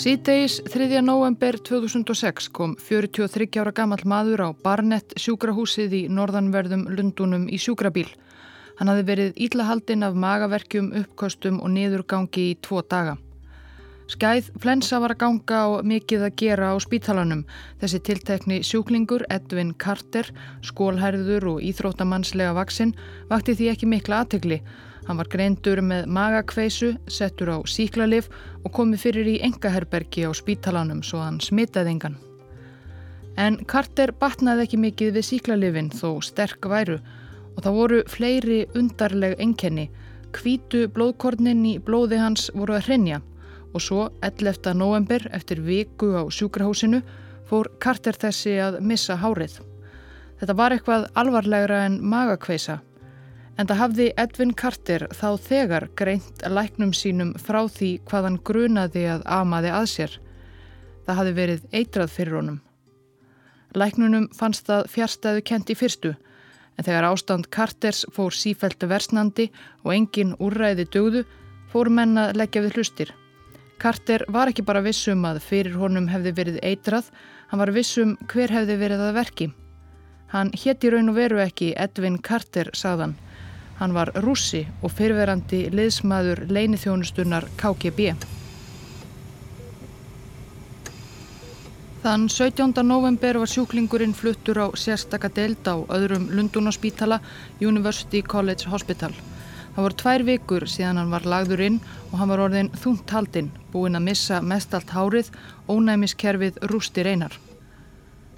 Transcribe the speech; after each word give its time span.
Síðdeis 0.00 0.62
3. 0.64 1.02
november 1.04 1.58
2006 1.60 2.46
kom 2.56 2.70
43 2.80 3.58
ára 3.60 3.72
gammal 3.76 4.00
maður 4.08 4.42
á 4.48 4.56
Barnett 4.56 5.12
sjúkrahúsið 5.20 5.92
í 5.92 6.00
norðanverðum 6.08 6.86
Lundunum 6.88 7.44
í 7.52 7.58
sjúkrabíl. 7.60 8.06
Hann 8.78 8.88
hafi 8.88 9.04
verið 9.04 9.36
íllahaldinn 9.44 10.06
af 10.08 10.16
magaverkjum, 10.16 10.88
uppkostum 11.02 11.60
og 11.60 11.74
niðurgangi 11.74 12.46
í 12.54 12.56
tvo 12.64 12.80
daga. 12.80 13.18
Skæð 14.08 14.48
flensa 14.64 15.02
var 15.04 15.12
að 15.12 15.20
ganga 15.20 15.62
og 15.74 15.84
mikið 15.92 16.24
að 16.30 16.36
gera 16.46 16.72
á 16.72 16.76
spítalanum. 16.80 17.44
Þessi 17.84 18.00
tiltekni 18.00 18.62
sjúklingur 18.64 19.28
Edvin 19.28 19.74
Carter, 19.76 20.32
skólherður 20.64 21.58
og 21.58 21.60
íþróttamannslega 21.60 22.56
vaksinn, 22.56 22.96
vakti 23.28 23.52
því 23.52 23.74
ekki 23.74 23.92
mikla 23.98 24.24
aðtegli. 24.24 24.64
Hann 25.06 25.18
var 25.18 25.28
greindur 25.32 25.80
með 25.82 26.08
magakveisu, 26.12 26.92
settur 27.08 27.54
á 27.54 27.58
síklarlif 27.66 28.28
og 28.64 28.74
komið 28.76 29.04
fyrir 29.04 29.30
í 29.32 29.38
engaherbergi 29.46 30.26
á 30.28 30.30
spítalanum 30.36 31.00
svo 31.06 31.22
hann 31.24 31.40
smitaði 31.40 31.94
engan. 31.94 32.18
En 33.40 33.56
Carter 33.64 34.12
batnaði 34.12 34.66
ekki 34.66 34.80
mikið 34.82 35.16
við 35.16 35.26
síklarlifin 35.30 35.90
þó 35.94 36.20
sterk 36.24 36.68
væru 36.68 36.98
og 37.54 37.62
það 37.64 37.78
voru 37.78 38.02
fleiri 38.10 38.60
undarleg 38.76 39.38
enkenni. 39.40 39.88
Kvítu 40.36 40.84
blóðkornin 40.94 41.64
í 41.66 41.78
blóði 41.82 42.20
hans 42.20 42.50
voru 42.54 42.76
að 42.76 42.90
hrenja 42.90 43.22
og 43.72 43.82
svo 43.82 44.10
11. 44.26 44.74
november 44.76 45.26
eftir 45.32 45.62
viku 45.64 46.12
á 46.18 46.22
sjúkrahúsinu 46.28 47.00
fór 47.48 47.70
Carter 47.82 48.18
þessi 48.18 48.58
að 48.62 48.78
missa 48.84 49.16
hárið. 49.18 49.58
Þetta 50.40 50.56
var 50.56 50.74
eitthvað 50.74 51.08
alvarlegra 51.18 51.84
en 51.88 51.98
magakveisa 52.04 52.80
En 53.60 53.68
það 53.68 53.80
hafði 53.82 54.04
Edvin 54.16 54.52
Carter 54.56 55.02
þá 55.12 55.26
þegar 55.44 55.84
greint 56.00 56.38
læknum 56.48 56.94
sínum 56.96 57.34
frá 57.36 57.66
því 57.68 57.90
hvað 58.08 58.26
hann 58.26 58.38
grunaði 58.48 59.02
að 59.12 59.26
amaði 59.36 59.72
að 59.76 59.88
sér. 59.92 60.14
Það 61.04 61.18
hafði 61.18 61.34
verið 61.36 61.66
eitrað 61.76 62.14
fyrir 62.14 62.38
honum. 62.38 62.56
Læknunum 63.76 64.30
fannst 64.32 64.64
það 64.70 64.88
fjärstæðu 64.94 65.44
kent 65.52 65.74
í 65.74 65.76
fyrstu, 65.76 66.14
en 66.78 66.88
þegar 66.88 67.10
ástand 67.10 67.50
Carters 67.52 68.06
fór 68.16 68.32
sífæltu 68.32 68.88
versnandi 68.88 69.50
og 69.84 69.92
engin 69.92 70.32
úrræði 70.40 70.88
dögðu, 70.88 71.26
fór 71.68 71.92
menna 71.92 72.30
leggja 72.32 72.64
við 72.64 72.80
hlustir. 72.80 73.14
Carter 73.76 74.24
var 74.32 74.48
ekki 74.48 74.64
bara 74.64 74.80
vissum 74.84 75.20
að 75.28 75.44
fyrir 75.44 75.76
honum 75.76 76.08
hefði 76.08 76.32
verið 76.40 76.62
eitrað, 76.64 77.12
hann 77.52 77.60
var 77.60 77.76
vissum 77.76 78.16
hver 78.32 78.56
hefði 78.56 78.80
verið 78.80 79.04
að 79.04 79.16
verki. 79.20 79.54
Hann 80.32 80.54
hétti 80.56 80.88
raun 80.88 81.12
og 81.12 81.20
veru 81.20 81.44
ekki 81.44 81.74
Edvin 81.76 82.16
Carter, 82.24 82.72
sagðan. 82.72 83.18
Hann 83.80 83.94
var 83.96 84.12
rússi 84.20 84.66
og 84.84 84.92
fyrverandi 84.92 85.62
liðsmaður 85.72 86.44
leinithjónustunnar 86.52 87.46
KGB. 87.56 88.12
Þann 92.00 92.28
17. 92.32 92.76
november 92.84 93.40
var 93.40 93.48
sjúklingurinn 93.48 94.14
fluttur 94.16 94.60
á 94.60 94.66
sérstaka 94.76 95.28
deild 95.32 95.64
á 95.68 95.80
öðrum 95.96 96.28
Lundunarspítala 96.32 97.20
University 97.60 98.20
College 98.20 98.68
Hospital. 98.72 99.12
Það 99.74 99.84
voru 99.84 99.98
tvær 100.02 100.24
vikur 100.28 100.68
síðan 100.68 101.00
hann 101.00 101.12
var 101.12 101.28
lagður 101.28 101.64
inn 101.66 101.76
og 102.10 102.18
hann 102.20 102.32
var 102.32 102.44
orðin 102.48 102.72
þungt 102.84 103.12
haldinn, 103.16 103.52
búinn 103.72 103.96
að 103.96 104.08
missa 104.08 104.40
mest 104.40 104.76
allt 104.76 104.92
hárið, 104.96 105.32
ónæmiskerfið 105.68 106.60
rústi 106.72 107.04
reynar. 107.04 107.36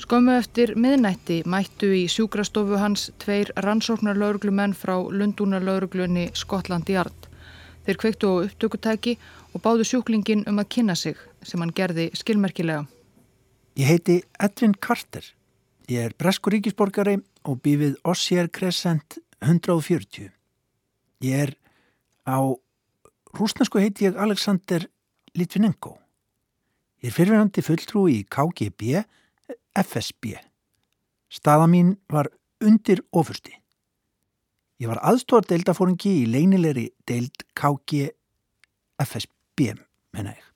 Skömmu 0.03 0.33
eftir 0.35 0.73
miðnætti 0.75 1.43
mættu 1.47 1.93
í 1.95 2.07
sjúkrastofu 2.11 2.75
hans 2.81 3.05
tveir 3.23 3.53
rannsóknarlauruglumenn 3.63 4.73
frá 4.75 4.97
Lundúnarlauruglunni 4.99 6.25
Skotland 6.35 6.91
í 6.91 6.97
Ard. 6.99 7.29
Þeir 7.87 8.01
kveiktu 8.03 8.33
á 8.35 8.35
upptökutæki 8.49 9.15
og 9.55 9.63
báðu 9.63 9.87
sjúklingin 9.87 10.43
um 10.51 10.59
að 10.59 10.73
kynna 10.75 10.97
sig 10.99 11.21
sem 11.47 11.63
hann 11.63 11.71
gerði 11.71 12.09
skilmerkilega. 12.19 12.89
Ég 13.79 13.93
heiti 13.93 14.19
Edvin 14.43 14.75
Carter. 14.75 15.23
Ég 15.87 16.11
er 16.11 16.19
breskur 16.19 16.57
ríkisborgari 16.57 17.21
og 17.47 17.63
býfið 17.63 17.95
Ossier 18.03 18.51
Crescent 18.51 19.21
140. 19.39 20.33
Ég 21.23 21.47
er 21.47 21.57
á 22.27 22.43
rúsnesku 23.39 23.79
heiti 23.79 24.11
ég 24.11 24.19
Alexander 24.19 24.89
Litvinenko. 25.39 25.95
Ég 27.07 27.13
er 27.15 27.19
fyrirhandi 27.21 27.63
fulltrú 27.63 28.09
í 28.11 28.25
KGB 28.27 29.05
FSB. 29.75 30.37
Staða 31.33 31.67
mín 31.67 31.97
var 32.13 32.29
undir 32.61 33.03
ofursti. 33.13 33.55
Ég 34.83 34.91
var 34.91 35.01
aðstóðar 35.07 35.49
deildafóringi 35.53 36.15
í 36.23 36.31
leinilegri 36.31 36.89
deild 37.07 37.45
KG 37.55 38.09
FSB, 39.03 39.75
menna 40.13 40.35
ég. 40.35 40.49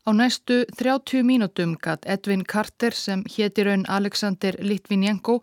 Á 0.00 0.10
næstu 0.16 0.64
30 0.80 1.22
mínútum 1.22 1.76
gatt 1.76 2.06
Edvin 2.08 2.42
Carter 2.44 2.94
sem 2.96 3.22
héti 3.36 3.62
raun 3.62 3.84
Alexander 3.86 4.56
Litvinenko 4.58 5.36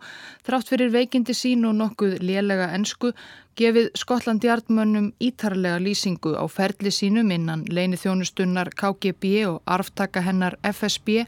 þrátt 0.44 0.72
fyrir 0.72 0.90
veikindi 0.90 1.32
sín 1.32 1.62
og 1.64 1.76
nokkuð 1.78 2.18
lélega 2.20 2.66
ensku 2.74 3.12
gefið 3.56 3.92
Skotlandi 3.94 4.50
artmönnum 4.50 5.12
ítarlega 5.22 5.78
lýsingu 5.78 6.34
á 6.34 6.44
ferli 6.50 6.90
sínum 6.90 7.30
innan 7.30 7.64
leini 7.70 7.96
þjónustunnar 7.96 8.74
KGB 8.74 9.46
og 9.46 9.62
arftaka 9.64 10.26
hennar 10.26 10.58
FSB 10.74 11.22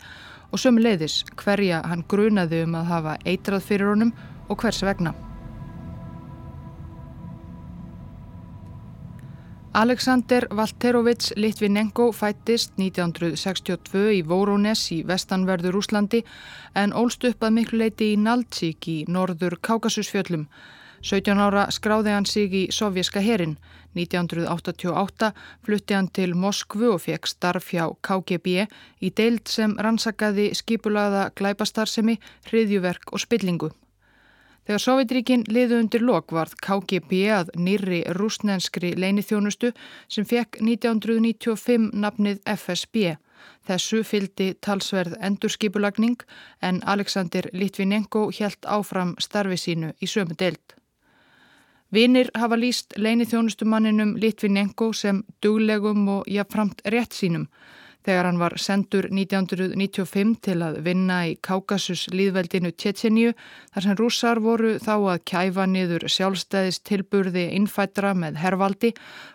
og 0.50 0.58
sömu 0.58 0.82
leiðis 0.82 1.22
hverja 1.38 1.80
hann 1.86 2.04
grunaði 2.10 2.64
um 2.66 2.78
að 2.78 2.92
hafa 2.92 3.16
eitrað 3.24 3.66
fyrir 3.66 3.92
honum 3.92 4.14
og 4.48 4.62
hvers 4.62 4.82
vegna. 4.86 5.14
Alexander 9.72 10.48
Valterovits 10.50 11.32
Litvinenko 11.36 12.08
fættist 12.10 12.72
1962 12.74 14.00
í 14.16 14.24
Voronezh 14.26 14.88
í 14.96 14.98
vestanverður 15.06 15.78
Úslandi 15.78 16.24
en 16.74 16.90
ólst 16.90 17.22
upp 17.28 17.46
að 17.46 17.54
miklu 17.60 17.78
leiti 17.84 18.08
í 18.10 18.18
Naltsík 18.18 18.88
í 18.90 18.96
norður 19.06 19.54
Kákasusfjöllum. 19.62 20.48
17 21.00 21.40
ára 21.40 21.66
skráði 21.72 22.12
hann 22.12 22.26
sig 22.28 22.52
í 22.52 22.66
sovjerska 22.72 23.22
herin 23.24 23.56
1988 23.96 25.32
flutti 25.64 25.94
hann 25.94 26.08
til 26.14 26.34
Moskvu 26.36 26.92
og 26.94 27.02
fekk 27.06 27.26
starf 27.26 27.70
hjá 27.74 27.88
KGB 28.06 28.66
í 29.00 29.10
deild 29.10 29.48
sem 29.48 29.74
rannsakaði 29.78 30.50
skipulaða 30.54 31.30
glæpastarsemi, 31.34 32.18
hriðjuverk 32.50 33.12
og 33.12 33.24
spillingu. 33.24 33.70
Þegar 34.68 34.82
Sovjetríkin 34.84 35.42
liðu 35.48 35.80
undir 35.82 36.04
lok 36.04 36.30
varð 36.36 36.52
KGB 36.62 37.22
að 37.34 37.50
nýri 37.58 38.04
rúsnenskri 38.14 38.92
leinithjónustu 38.94 39.72
sem 40.06 40.28
fekk 40.28 40.60
1995 40.60 41.90
nafnið 41.96 42.42
FSB. 42.44 43.16
Þessu 43.66 44.04
fyldi 44.04 44.52
talsverð 44.62 45.16
endurskipulagning 45.18 46.20
en 46.62 46.82
Alexander 46.84 47.48
Litvinenko 47.56 48.28
helt 48.38 48.68
áfram 48.68 49.16
starfi 49.18 49.58
sínu 49.58 49.94
í 49.98 50.06
sömu 50.06 50.36
deild. 50.38 50.79
Vinir 51.90 52.30
hafa 52.38 52.54
líst 52.54 52.94
leinithjónustumanninum 52.96 54.14
Litvinenko 54.22 54.92
sem 54.94 55.24
duglegum 55.42 56.08
og 56.08 56.28
jafnframt 56.30 56.84
rétt 56.86 57.16
sínum 57.16 57.48
þegar 58.06 58.28
hann 58.28 58.38
var 58.40 58.54
sendur 58.62 59.08
1995 59.10 60.36
til 60.46 60.62
að 60.64 60.78
vinna 60.86 61.18
í 61.28 61.34
Kaukasus 61.44 62.06
líðveldinu 62.14 62.70
Tjetjeníu 62.72 63.32
þar 63.74 63.86
sem 63.86 63.98
rússar 63.98 64.40
voru 64.40 64.76
þá 64.80 64.94
að 64.96 65.24
kæfa 65.32 65.66
niður 65.68 66.06
sjálfstæðis 66.08 66.80
tilburði 66.86 67.48
innfættra 67.58 68.14
með 68.16 68.38
hervaldi 68.40 68.92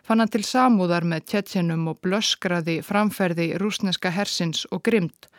fann 0.08 0.24
hann 0.24 0.32
til 0.34 0.46
samúðar 0.48 1.06
með 1.06 1.28
Tjetjenum 1.34 1.90
og 1.92 2.00
blöskraði 2.06 2.80
framferði 2.88 3.52
rúsneska 3.62 4.14
hersins 4.16 4.66
og 4.72 4.86
grymt 4.88 5.30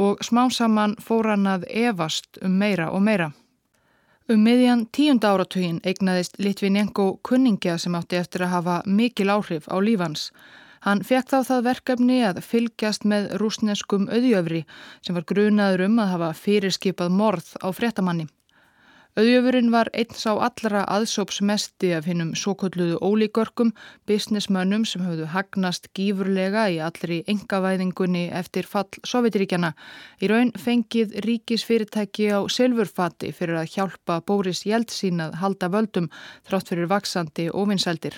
og 0.00 0.20
smá 0.24 0.48
saman 0.50 0.96
fór 1.00 1.30
hann 1.32 1.46
að 1.46 1.68
evast 1.68 2.40
um 2.42 2.58
meira 2.58 2.90
og 2.90 3.02
meira. 3.04 3.30
Um 4.30 4.44
miðjan 4.46 4.84
tíunda 4.94 5.32
áratugin 5.34 5.80
eignaðist 5.82 6.36
Litvinenko 6.38 7.16
kunningja 7.26 7.74
sem 7.82 7.94
átti 7.98 8.20
eftir 8.20 8.44
að 8.46 8.52
hafa 8.52 8.76
mikil 8.86 9.32
áhrif 9.34 9.66
á 9.66 9.76
lífans. 9.82 10.28
Hann 10.86 11.02
fekk 11.02 11.32
þá 11.32 11.38
það 11.48 11.64
verkefni 11.66 12.18
að 12.28 12.38
fylgjast 12.46 13.02
með 13.02 13.26
rúsneskum 13.42 14.06
auðjöfri 14.06 14.62
sem 15.02 15.18
var 15.18 15.26
grunaður 15.26 15.88
um 15.88 15.98
að 16.04 16.12
hafa 16.14 16.30
fyrirskipað 16.38 17.10
morð 17.18 17.50
á 17.58 17.68
fréttamanni. 17.74 18.28
Auðjöfurinn 19.12 19.66
var 19.68 19.90
einn 19.92 20.14
sá 20.16 20.30
allra 20.40 20.86
aðsópsmesti 20.88 21.90
af 21.92 22.06
hinnum 22.08 22.30
svo 22.32 22.54
kulluðu 22.56 22.94
ólíkörkum, 23.04 23.74
businessmönnum 24.08 24.86
sem 24.88 25.02
höfðu 25.04 25.26
hagnast 25.34 25.90
gífurlega 25.92 26.62
í 26.72 26.78
allri 26.80 27.18
engavæðingunni 27.28 28.22
eftir 28.40 28.64
fall 28.64 28.88
Sovjetiríkjana. 29.04 29.74
Í 30.24 30.32
raun 30.32 30.54
fengið 30.56 31.12
ríkisfyrirtæki 31.28 32.30
á 32.32 32.40
silfurfati 32.48 33.34
fyrir 33.36 33.60
að 33.60 33.76
hjálpa 33.76 34.22
Bóris 34.24 34.64
Jeltsin 34.64 35.20
að 35.20 35.36
halda 35.44 35.68
völdum 35.76 36.08
þrátt 36.48 36.72
fyrir 36.72 36.88
vaksandi 36.96 37.50
ofinsældir. 37.52 38.16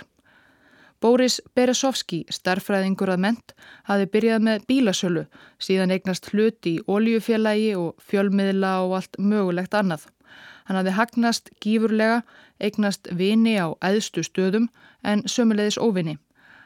Bóris 1.03 1.43
Beresovski, 1.59 2.23
starfræðingur 2.31 3.11
að 3.11 3.25
ment, 3.27 3.59
hafi 3.91 4.07
byrjað 4.15 4.47
með 4.47 4.71
bílasölu, 4.71 5.27
síðan 5.59 5.99
eignast 5.99 6.31
hluti 6.31 6.79
í 6.79 6.85
oljufélagi 6.87 7.73
og 7.83 7.99
fjölmiðla 7.99 8.77
og 8.87 9.01
allt 9.03 9.19
mögulegt 9.19 9.75
annað. 9.75 10.07
Hann 10.65 10.79
hafði 10.81 10.95
hagnast 10.97 11.51
gífurlega, 11.61 12.23
eignast 12.61 13.09
vini 13.13 13.57
á 13.61 13.73
æðstu 13.85 14.25
stöðum 14.25 14.71
en 15.03 15.25
sömulegis 15.29 15.79
óvini. 15.79 16.17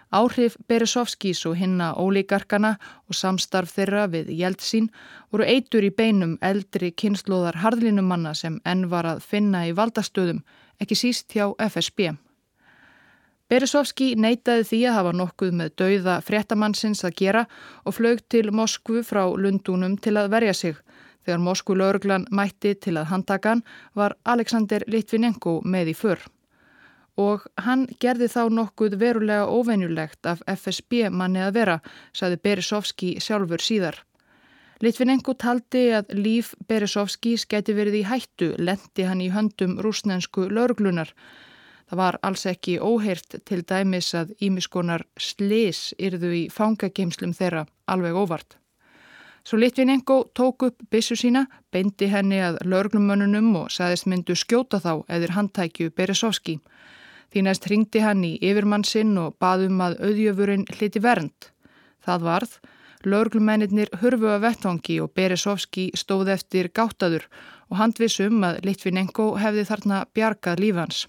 Áhrif 0.08 0.56
Beresovskís 0.68 1.42
og 1.46 1.58
hinna 1.60 1.90
ólíkarkana 1.92 2.76
og 3.08 3.16
samstarf 3.16 3.74
þeirra 3.76 4.06
við 4.08 4.30
Jeltsin 4.38 4.86
voru 5.32 5.44
eitur 5.44 5.84
í 5.84 5.90
beinum 5.92 6.38
eldri 6.40 6.94
kynnslóðar 6.96 7.60
harðlinumanna 7.60 8.32
sem 8.34 8.56
enn 8.64 8.86
var 8.88 9.04
að 9.04 9.20
finna 9.20 9.66
í 9.68 9.74
valdastöðum, 9.76 10.40
ekki 10.80 10.96
síst 10.96 11.36
hjá 11.36 11.50
FSB. 11.60 12.14
Beresovski 13.48 14.14
neytaði 14.16 14.64
því 14.70 14.78
að 14.88 14.96
hafa 14.96 15.12
nokkuð 15.16 15.52
með 15.60 15.76
dauða 15.80 16.18
fréttamannsins 16.24 17.04
að 17.04 17.14
gera 17.20 17.44
og 17.84 17.96
flög 17.96 18.20
til 18.28 18.50
Moskvu 18.52 19.00
frá 19.04 19.22
Lundunum 19.36 19.96
til 19.96 20.16
að 20.20 20.32
verja 20.32 20.54
sig. 20.56 20.76
Þegar 21.28 21.42
Moskvu 21.44 21.75
lauruglan 21.76 22.22
mætti 22.32 22.70
til 22.80 22.94
að 22.96 23.10
handtakan 23.10 23.60
var 23.92 24.14
Alexander 24.25 24.80
Litvinenko 24.88 25.58
með 25.60 25.90
í 25.92 25.96
förr 25.98 26.22
og 27.19 27.44
hann 27.66 27.84
gerði 28.00 28.28
þá 28.30 28.42
nokkuð 28.54 28.94
verulega 29.00 29.48
óvenjulegt 29.50 30.28
af 30.30 30.40
FSB 30.46 31.08
manni 31.10 31.42
að 31.42 31.56
vera, 31.56 31.75
saði 32.14 32.38
Beresovski 32.46 33.08
sjálfur 33.20 33.60
síðar. 33.60 33.98
Litvinenko 34.80 35.34
taldi 35.34 35.88
að 35.98 36.14
líf 36.14 36.52
Beresovskis 36.70 37.44
geti 37.50 37.74
verið 37.74 37.98
í 38.00 38.04
hættu, 38.06 38.52
lendi 38.56 39.08
hann 39.08 39.20
í 39.20 39.32
höndum 39.34 39.76
rúsnensku 39.82 40.46
lauruglunar. 40.46 41.10
Það 41.90 42.00
var 42.04 42.20
alls 42.22 42.46
ekki 42.46 42.78
óheirt 42.78 43.40
til 43.44 43.64
dæmis 43.66 44.14
að 44.14 44.36
ímiskonar 44.38 45.04
slis 45.19 45.90
yrðu 45.98 46.32
í 46.44 46.46
fangageimslum 46.54 47.34
þeirra 47.34 47.66
alveg 47.90 48.14
óvart. 48.14 48.60
Svo 49.48 49.56
Litvinenko 49.58 50.30
tók 50.34 50.62
upp 50.62 50.82
bissu 50.90 51.16
sína, 51.16 51.46
beindi 51.72 52.04
henni 52.12 52.36
að 52.44 52.58
lauruglumönnunum 52.68 53.46
og 53.56 53.70
saðist 53.72 54.04
myndu 54.04 54.34
skjóta 54.36 54.76
þá 54.76 55.06
eður 55.08 55.32
handtækju 55.36 55.94
Beresovski. 55.96 56.58
Því 57.32 57.44
næst 57.46 57.68
ringdi 57.72 58.02
hann 58.04 58.26
í 58.28 58.34
yfirmann 58.44 58.84
sinn 58.84 59.14
og 59.16 59.38
baðum 59.40 59.80
að 59.80 59.96
auðjöfurinn 60.04 60.66
hliti 60.74 61.00
vernd. 61.00 61.48
Það 62.04 62.26
varð, 62.26 62.58
lögurglumennir 63.08 63.94
hörfu 64.02 64.28
að 64.34 64.44
vettangi 64.44 64.98
og 65.00 65.14
Beresovski 65.16 65.86
stóð 65.96 66.34
eftir 66.36 66.68
gáttaður 66.68 67.24
og 67.70 67.80
handvisum 67.80 68.44
að 68.44 68.60
Litvinenko 68.68 69.30
hefði 69.40 69.64
þarna 69.72 70.02
bjargað 70.12 70.60
lífans. 70.66 71.00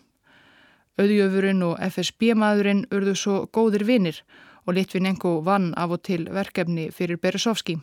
Auðjöfurinn 0.95 1.67
og 1.73 1.75
FSB-maðurinn 1.91 2.85
urðu 2.87 3.19
svo 3.19 3.43
góðir 3.51 3.83
vinnir 3.83 4.23
og 4.63 4.79
Litvinenko 4.79 5.41
vann 5.43 5.73
af 5.75 5.99
og 5.99 6.05
til 6.07 6.29
verkefni 6.31 6.87
fyrir 6.95 7.19
Beresovski. 7.19 7.81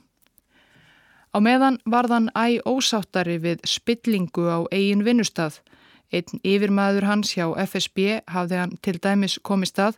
Á 1.37 1.39
meðan 1.45 1.77
varðan 1.85 2.31
æg 2.33 2.65
ósáttari 2.65 3.37
við 3.37 3.61
spillingu 3.69 4.49
á 4.49 4.65
eigin 4.73 5.05
vinnustafn 5.05 5.61
Einn 6.15 6.39
yfirmaður 6.47 7.07
hans 7.09 7.33
hjá 7.35 7.49
FSB 7.59 8.21
hafði 8.31 8.59
hann 8.61 8.75
til 8.83 8.95
dæmis 9.03 9.41
komist 9.43 9.79
að, 9.83 9.97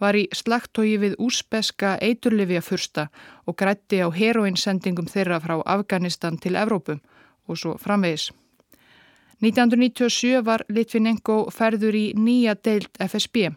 var 0.00 0.16
í 0.16 0.24
slagtói 0.32 0.96
við 1.02 1.18
úsbeska 1.20 1.98
eiturlifja 2.00 2.62
fyrsta 2.64 3.08
og 3.44 3.58
grætti 3.60 4.00
á 4.00 4.08
heroinsendingum 4.08 5.10
þeirra 5.10 5.40
frá 5.44 5.58
Afganistan 5.60 6.40
til 6.40 6.56
Evrópum 6.56 7.02
og 7.46 7.60
svo 7.60 7.76
framvegis. 7.76 8.30
1997 9.44 10.40
var 10.44 10.64
Litvinenko 10.68 11.42
ferður 11.52 11.96
í 11.96 12.06
nýja 12.16 12.56
deild 12.56 12.90
FSB. 13.00 13.52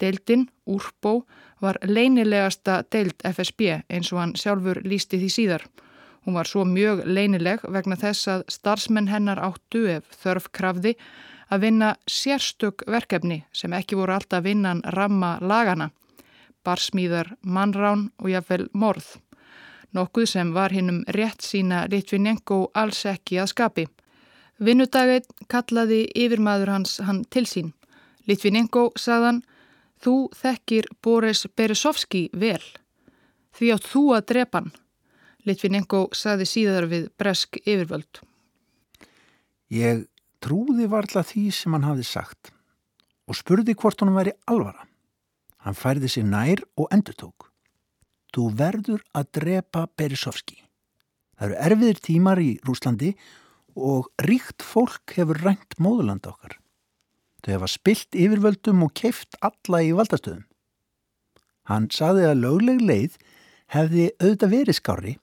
Deildin, 0.00 0.48
Úrbó, 0.66 1.24
var 1.60 1.78
leinilegasta 1.82 2.80
deild 2.90 3.18
FSB 3.26 3.82
eins 3.90 4.14
og 4.14 4.22
hann 4.22 4.38
sjálfur 4.38 4.82
lísti 4.86 5.18
því 5.18 5.34
síðar. 5.34 5.66
Hún 6.24 6.34
var 6.36 6.46
svo 6.46 6.64
mjög 6.68 7.04
leinileg 7.06 7.62
vegna 7.64 7.96
þess 7.96 8.28
að 8.28 8.44
starfsmenn 8.52 9.08
hennar 9.08 9.40
áttu 9.40 9.86
ef 9.88 10.10
þörf 10.20 10.50
krafði 10.52 10.96
að 11.50 11.64
vinna 11.64 11.94
sérstök 12.06 12.84
verkefni 12.86 13.40
sem 13.52 13.72
ekki 13.72 13.96
voru 13.98 14.14
alltaf 14.14 14.44
vinnan 14.44 14.82
ramma 14.96 15.38
lagana, 15.40 15.90
barsmíðar, 16.64 17.34
mannrán 17.42 18.10
og 18.20 18.30
jáfnvel 18.30 18.68
morð. 18.72 19.16
Nokkuð 19.96 20.28
sem 20.30 20.52
var 20.54 20.70
hinnum 20.70 21.00
rétt 21.16 21.42
sína 21.42 21.86
Litvinenko 21.90 22.68
alls 22.78 23.00
ekki 23.10 23.40
að 23.42 23.50
skapi. 23.54 23.86
Vinnudaginn 24.60 25.26
kallaði 25.50 26.04
yfirmaður 26.14 26.74
hans 26.76 26.98
hann 27.02 27.24
til 27.32 27.46
sín. 27.48 27.72
Litvinenko 28.28 28.90
sagðan, 29.00 29.40
þú 30.04 30.28
þekkir 30.36 30.86
Boris 31.02 31.46
Beresovski 31.56 32.28
vel. 32.32 32.62
Því 33.56 33.72
átt 33.74 33.88
þú 33.90 34.04
að 34.14 34.26
drepa 34.30 34.60
hann. 34.60 34.70
Litvinenko 35.50 36.06
sagði 36.16 36.46
síðar 36.48 36.86
við 36.90 37.10
bresk 37.20 37.58
yfirvöld. 37.64 38.22
Ég 39.70 40.06
trúði 40.42 40.88
varla 40.90 41.22
því 41.26 41.44
sem 41.54 41.76
hann 41.76 41.86
hafði 41.86 42.06
sagt 42.08 42.54
og 43.30 43.38
spurði 43.38 43.76
hvort 43.78 44.00
hann 44.02 44.16
væri 44.16 44.34
alvara. 44.50 44.86
Hann 45.62 45.76
færði 45.76 46.08
sig 46.10 46.24
nær 46.26 46.62
og 46.80 46.88
endur 46.94 47.14
tók. 47.14 47.50
Þú 48.34 48.48
verður 48.58 49.04
að 49.14 49.30
drepa 49.36 49.84
Berisovski. 49.98 50.58
Það 51.38 51.46
eru 51.46 51.60
erfiðir 51.66 52.00
tímar 52.04 52.40
í 52.42 52.50
Rúslandi 52.66 53.12
og 53.78 54.10
ríkt 54.26 54.64
fólk 54.66 55.14
hefur 55.16 55.40
rænt 55.44 55.78
móðurland 55.78 56.26
okkar. 56.26 56.56
Þau 57.40 57.52
hefa 57.54 57.70
spilt 57.70 58.16
yfirvöldum 58.18 58.82
og 58.84 58.94
keift 58.98 59.38
alla 59.40 59.80
í 59.86 59.92
valdastöðum. 59.96 60.44
Hann 61.70 61.86
saði 61.94 62.26
að 62.28 62.42
lögleg 62.42 62.82
leið 62.82 63.16
hefði 63.74 64.10
auðvitað 64.20 64.54
verið 64.54 64.78
skári 64.78 65.14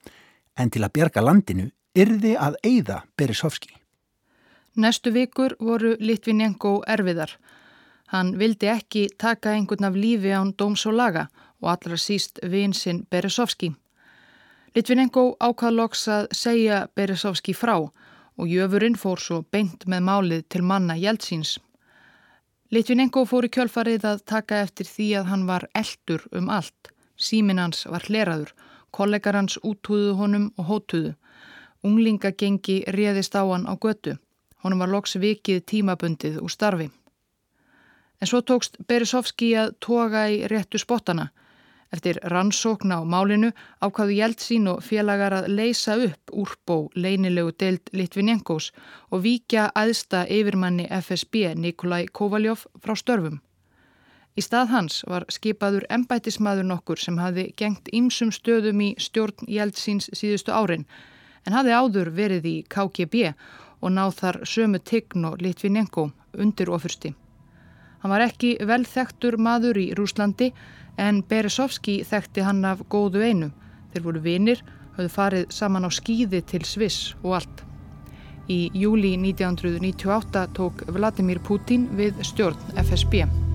en 0.58 0.72
til 0.74 0.84
að 0.86 0.94
bjarga 0.98 1.24
landinu 1.24 1.70
yrði 1.98 2.36
að 2.38 2.58
eigða 2.64 3.02
Berisovski. 3.18 3.74
Næstu 4.78 5.12
vikur 5.12 5.56
voru 5.60 5.96
Litvinenko 6.00 6.84
erfiðar. 6.88 7.32
Hann 8.14 8.36
vildi 8.40 8.70
ekki 8.72 9.08
taka 9.20 9.56
einhvern 9.56 9.90
af 9.90 9.98
lífi 9.98 10.32
án 10.32 10.54
dóms 10.54 10.86
og 10.88 10.96
laga 11.00 11.28
og 11.62 11.72
allra 11.74 11.98
síst 11.98 12.40
vinsinn 12.44 13.04
Beresovski. 13.12 13.72
Litvinenko 14.76 15.32
ákvaðloks 15.42 16.04
að 16.14 16.28
segja 16.38 16.84
Beresovski 16.96 17.56
frá 17.58 17.76
og 17.82 18.46
jöfurinn 18.46 19.00
fór 19.02 19.20
svo 19.20 19.42
beint 19.52 19.88
með 19.90 20.06
málið 20.06 20.44
til 20.54 20.62
manna 20.62 20.96
Jeltsins. 21.02 21.58
Litvinenko 22.70 23.26
fór 23.26 23.48
í 23.48 23.50
kjölfarið 23.50 24.06
að 24.06 24.24
taka 24.30 24.62
eftir 24.62 24.86
því 24.86 25.08
að 25.18 25.30
hann 25.32 25.48
var 25.50 25.66
eldur 25.74 26.28
um 26.38 26.52
allt. 26.54 26.92
Símin 27.18 27.60
hans 27.60 27.86
var 27.90 28.06
hleraður, 28.06 28.54
kollegar 28.92 29.36
hans 29.36 29.58
útúðu 29.66 30.14
honum 30.19 30.52
og 30.58 30.69
hótuðu. 30.69 31.16
Unglingagengi 31.84 32.84
réðist 32.94 33.36
á 33.36 33.44
hann 33.46 33.66
á 33.66 33.74
götu. 33.75 34.18
Honum 34.64 34.80
var 34.80 34.94
loks 34.94 35.18
vikið 35.18 35.66
tímabundið 35.66 36.40
úr 36.42 36.54
starfi. 36.54 36.90
En 38.22 38.30
svo 38.30 38.42
tókst 38.42 38.78
Beresovski 38.88 39.52
að 39.56 39.75
toga 39.80 40.25
í 40.30 40.40
réttu 40.50 40.81
spottana. 40.81 41.30
Eftir 41.94 42.19
rannsókna 42.34 43.00
á 43.00 43.04
málinu 43.08 43.53
ákvaðu 43.80 44.18
Jeltsín 44.18 44.68
og 44.68 44.82
félagar 44.84 45.34
að 45.38 45.50
leysa 45.56 45.96
upp 46.03 46.34
úrbó 46.34 46.89
leinilegu 46.96 47.53
deild 47.56 47.94
Litvinenkos 47.94 48.74
og 49.12 49.24
víkja 49.24 49.70
aðsta 49.72 50.25
yfirmanni 50.27 50.89
FSB 50.89 51.53
Nikolai 51.56 52.08
Kovaljov 52.12 52.65
frá 52.84 52.98
störfum. 52.98 53.39
Í 54.38 54.44
stað 54.46 54.70
hans 54.70 55.00
var 55.10 55.25
skipaður 55.34 55.88
embætismadur 55.89 56.67
nokkur 56.70 57.00
sem 57.01 57.15
hafi 57.17 57.48
gengt 57.58 57.89
ýmsum 57.89 58.29
stöðum 58.36 58.84
í 58.86 58.89
stjórn 59.01 59.48
Jeltsíns 59.50 60.12
síðustu 60.13 60.53
árin 60.53 60.86
en 61.48 61.56
hafi 61.58 61.74
áður 61.74 62.12
verið 62.13 62.46
í 62.46 62.58
KGB 62.70 63.32
og 63.82 63.94
náð 63.96 64.13
þar 64.20 64.39
sömu 64.46 64.82
tign 64.86 65.25
og 65.25 65.41
Litvinenko 65.41 66.12
undir 66.38 66.70
ofursti. 66.70 67.15
Hann 68.03 68.13
var 68.13 68.27
ekki 68.27 68.58
vel 68.62 68.84
þekktur 68.86 69.39
maður 69.41 69.79
í 69.82 69.88
Rúslandi 69.98 70.51
en 71.01 71.24
Beresovski 71.25 72.03
þekkti 72.06 72.46
hann 72.46 72.62
af 72.65 72.86
góðu 72.94 73.24
einu. 73.25 73.50
Þeir 73.94 74.06
voru 74.06 74.22
vinir, 74.22 74.62
höfðu 74.98 75.13
farið 75.15 75.50
saman 75.53 75.88
á 75.88 75.91
skýði 75.94 76.44
til 76.46 76.62
Sviss 76.65 77.15
og 77.24 77.39
allt. 77.39 77.65
Í 78.53 78.70
júli 78.77 79.15
1998 79.17 80.48
tók 80.56 80.86
Vladimir 80.94 81.41
Putin 81.41 81.89
við 81.98 82.22
stjórn 82.22 82.79
FSB. 82.86 83.47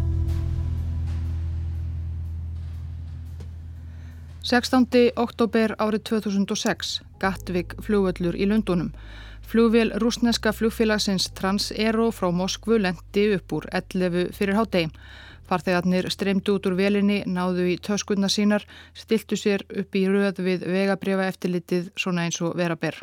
16. 4.42 5.12
oktober 5.14 5.70
árið 5.78 6.02
2006, 6.08 6.96
Gattvik 7.22 7.76
flugvöllur 7.78 8.34
í 8.34 8.48
Lundunum. 8.50 8.88
Flugvél 9.46 9.92
rúsneska 10.02 10.50
flugfélagsins 10.50 11.28
Trans-Aero 11.38 12.08
frá 12.10 12.32
Moskvu 12.34 12.80
lendi 12.82 13.28
upp 13.36 13.52
úr 13.54 13.68
11 13.70 14.32
fyrir 14.34 14.58
hádegi. 14.58 14.90
Farþegarnir 15.46 16.08
streymdu 16.10 16.56
út 16.56 16.66
úr 16.66 16.74
velinni, 16.74 17.20
náðu 17.22 17.68
í 17.70 17.76
töskunna 17.78 18.26
sínar, 18.26 18.66
stiltu 18.98 19.38
sér 19.38 19.62
upp 19.78 19.94
í 19.94 20.08
röð 20.10 20.42
við 20.42 20.66
vegabriða 20.66 21.28
eftirlitið 21.30 21.92
svona 21.94 22.26
eins 22.26 22.40
og 22.42 22.56
vera 22.58 22.74
ber. 22.74 22.98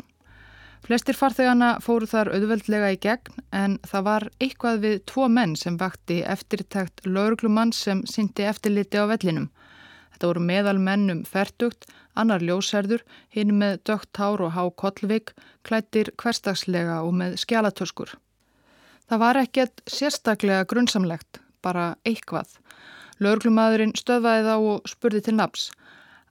Flestir 0.84 1.16
farþegarna 1.16 1.78
fóru 1.80 2.04
þar 2.10 2.34
auðveldlega 2.34 2.92
í 2.92 3.00
gegn 3.00 3.40
en 3.56 3.78
það 3.88 4.04
var 4.10 4.28
eitthvað 4.40 4.84
við 4.84 5.00
tvo 5.08 5.30
menn 5.32 5.56
sem 5.56 5.80
vakti 5.80 6.20
eftirtækt 6.20 7.06
lauruglumann 7.08 7.72
sem 7.72 8.04
syndi 8.04 8.44
eftirliti 8.44 9.00
á 9.00 9.08
vellinum. 9.08 9.48
Þetta 10.20 10.34
voru 10.34 10.40
meðal 10.44 10.80
mennum 10.84 11.20
færtugt, 11.24 11.86
annar 12.12 12.42
ljósærður, 12.44 13.00
hinn 13.32 13.54
með 13.56 13.78
dögt 13.88 14.18
hár 14.20 14.42
og 14.44 14.50
há 14.52 14.66
kollvik, 14.76 15.32
klættir 15.64 16.10
hverstagslega 16.20 16.98
og 17.06 17.14
með 17.16 17.38
skjálatöskur. 17.40 18.12
Það 19.08 19.22
var 19.24 19.40
ekkert 19.40 19.80
sérstaklega 19.88 20.68
grunnsamlegt, 20.68 21.40
bara 21.64 21.94
eitthvað. 22.04 22.52
Lörglumadurinn 23.16 23.96
stöðvaði 23.96 24.44
þá 24.50 24.68
og 24.74 24.92
spurði 24.92 25.24
til 25.24 25.38
naps. 25.40 25.70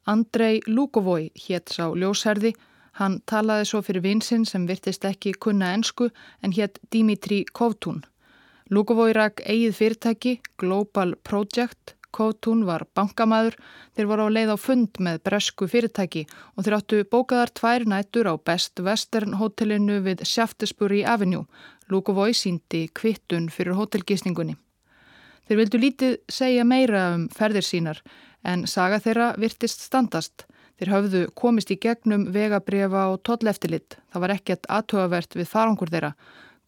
Andrei 0.05 0.62
Lukovoi 0.69 1.31
hétt 1.48 1.74
sá 1.74 1.89
ljósherði. 1.89 2.53
Hann 3.01 3.24
talaði 3.25 3.72
svo 3.72 3.81
fyrir 3.81 4.05
vinsinn 4.05 4.46
sem 4.46 4.69
virtist 4.69 5.01
ekki 5.01 5.34
kunna 5.34 5.74
ensku 5.74 6.12
en 6.46 6.53
hétt 6.53 6.77
Dimitri 6.93 7.41
Kovtún. 7.58 8.03
Lukovoi 8.69 9.15
rak 9.17 9.41
eigið 9.50 9.79
fyrirtæki, 9.81 10.41
Global 10.62 11.17
Project. 11.25 11.98
Kovtún 12.12 12.66
var 12.66 12.86
bankamæður. 12.98 13.58
Þeir 13.96 14.08
voru 14.10 14.25
á 14.25 14.36
leið 14.36 14.54
á 14.54 14.58
fund 14.58 15.00
með 15.00 15.22
bresku 15.28 15.68
fyrirtæki 15.70 16.25
og 16.56 16.66
þeir 16.66 16.78
áttu 16.80 17.01
bókaðar 17.12 17.54
tvær 17.54 17.86
nætur 17.86 18.32
á 18.32 18.36
Best 18.38 18.80
Western 18.82 19.38
hotellinu 19.39 20.00
við 20.06 20.25
Shaftesbury 20.25 21.04
Avenue. 21.06 21.46
Lukovoi 21.89 22.34
síndi 22.34 22.88
kvittun 22.94 23.50
fyrir 23.54 23.78
hotellgisningunni. 23.78 24.58
Þeir 25.50 25.62
vildu 25.63 25.82
lítið 25.82 26.18
segja 26.30 26.66
meira 26.66 27.08
um 27.16 27.30
ferðir 27.34 27.66
sínar 27.66 28.04
en 28.46 28.68
saga 28.70 29.00
þeirra 29.01 29.32
virtist 29.42 29.82
standast. 29.82 30.46
Þeir 30.80 30.94
höfðu 30.94 31.24
komist 31.36 31.72
í 31.74 31.80
gegnum 31.82 32.30
vegabriða 32.32 33.10
og 33.13 33.24
tolleftillit. 33.28 33.98
Það 34.13 34.24
var 34.24 34.36
ekkert 34.36 34.70
aðtöðavert 34.70 35.36
við 35.36 35.50
farangur 35.50 35.92
þeirra. 35.92 36.13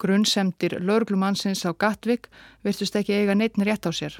Grunnsemdir 0.02 0.80
laurglumannsins 0.82 1.62
á 1.64 1.70
Gatvík 1.72 2.26
virtust 2.66 2.98
ekki 2.98 3.14
eiga 3.14 3.38
neittn 3.38 3.64
rétt 3.64 3.86
á 3.86 3.92
sér. 3.94 4.18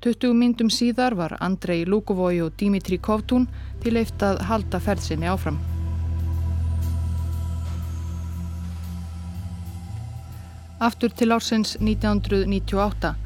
20 0.00 0.34
myndum 0.38 0.68
síðar 0.70 1.16
var 1.18 1.32
Andrei 1.42 1.82
Lukovoi 1.84 2.38
og 2.44 2.52
Dimitri 2.60 3.00
Kovtún 3.02 3.48
til 3.82 3.96
eift 3.98 4.22
að 4.22 4.44
halda 4.46 4.78
ferðsinni 4.78 5.26
áfram. 5.26 5.58
Aftur 10.78 11.10
til 11.10 11.34
ársins 11.34 11.74
1998 11.82 13.16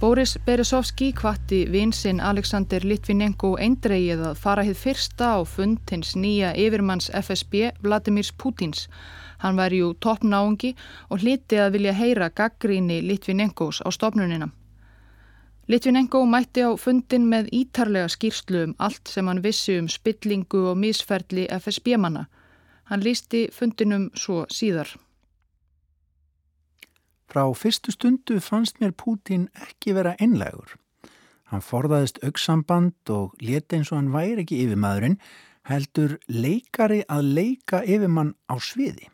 Boris 0.00 0.36
Beresovski 0.44 1.08
kvatti 1.16 1.62
vinsinn 1.72 2.20
Alexander 2.20 2.84
Litvinenko 2.84 3.54
eindreið 3.56 4.26
að 4.28 4.36
fara 4.44 4.66
hitt 4.68 4.78
fyrsta 4.78 5.32
á 5.34 5.38
fund 5.48 5.80
hins 5.90 6.12
nýja 6.12 6.52
yfirmanns 6.52 7.08
FSB 7.08 7.72
Vladimirs 7.80 8.34
Putins. 8.36 8.84
Hann 9.40 9.56
var 9.56 9.72
jú 9.72 9.94
toppnáungi 9.96 10.76
og 11.08 11.24
hliti 11.24 11.56
að 11.56 11.78
vilja 11.78 11.96
heyra 11.96 12.28
gaggríni 12.28 13.00
Litvinenkos 13.08 13.80
á 13.80 13.88
stopnunina. 13.88 14.52
Litvinenko 15.68 16.22
mætti 16.24 16.62
á 16.64 16.72
fundin 16.80 17.26
með 17.28 17.50
ítarlega 17.52 18.08
skýrslu 18.08 18.62
um 18.64 18.70
allt 18.80 19.10
sem 19.12 19.26
hann 19.28 19.42
vissi 19.44 19.74
um 19.76 19.90
spillingu 19.92 20.62
og 20.70 20.78
misferli 20.80 21.44
FSB-manna. 21.52 22.22
Hann 22.88 23.04
lísti 23.04 23.42
fundinum 23.52 24.06
svo 24.16 24.46
síðar. 24.48 24.94
Frá 27.28 27.44
fyrstu 27.52 27.92
stundu 27.92 28.40
fannst 28.40 28.80
mér 28.80 28.96
Pútín 28.96 29.50
ekki 29.68 29.92
vera 29.92 30.16
einlegur. 30.16 30.72
Hann 31.52 31.60
forðaðist 31.60 32.24
auksamband 32.24 33.12
og 33.12 33.36
leti 33.44 33.76
eins 33.76 33.92
og 33.92 34.00
hann 34.00 34.12
væri 34.16 34.46
ekki 34.46 34.64
yfirmaðurinn, 34.64 35.20
heldur 35.68 36.16
leikari 36.32 37.02
að 37.12 37.34
leika 37.36 37.84
yfirmann 37.84 38.38
á 38.48 38.56
sviði. 38.56 39.12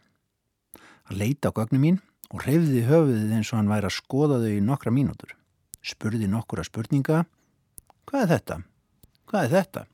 Hann 1.11 1.19
leita 1.19 1.51
á 1.51 1.57
gögnum 1.59 1.83
mín 1.83 2.05
og 2.31 2.47
reyfði 2.47 2.87
höfuðið 2.87 3.41
eins 3.41 3.51
og 3.51 3.59
hann 3.59 3.75
væri 3.75 3.91
að 3.91 3.99
skoða 3.99 4.45
þau 4.45 4.53
í 4.55 4.63
nokkra 4.63 4.95
mínútur. 4.95 5.35
Spurði 5.85 6.29
nokkura 6.31 6.65
spurninga, 6.65 7.25
hvað 8.09 8.23
er 8.23 8.33
þetta? 8.33 8.57
Hvað 9.29 9.45
er 9.45 9.53
þetta? 9.59 9.85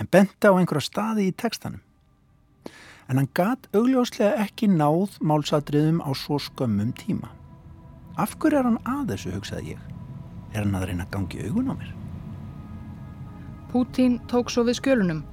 En 0.00 0.08
benta 0.10 0.50
á 0.50 0.56
einhverja 0.56 0.88
staði 0.88 1.28
í 1.30 1.36
tekstanum 1.36 1.80
en 3.10 3.18
hann 3.18 3.30
gat 3.34 3.66
augljóslega 3.74 4.38
ekki 4.44 4.68
náð 4.70 5.16
málsadriðum 5.26 5.98
á 6.06 6.14
svo 6.14 6.38
skömmum 6.38 6.92
tíma. 6.94 7.32
Af 8.14 8.36
hverju 8.38 8.60
er 8.60 8.68
hann 8.68 8.78
að 8.86 9.14
þessu, 9.14 9.32
hugsaði 9.34 9.72
ég? 9.74 9.80
Er 10.54 10.62
hann 10.62 10.76
að 10.78 10.86
reyna 10.90 11.06
að 11.08 11.16
gangi 11.16 11.42
augun 11.48 11.72
á 11.72 11.74
mér? 11.74 11.90
Pútín 13.72 14.20
tók 14.30 14.50
svo 14.50 14.62
við 14.66 14.78
skjölunum, 14.78 15.24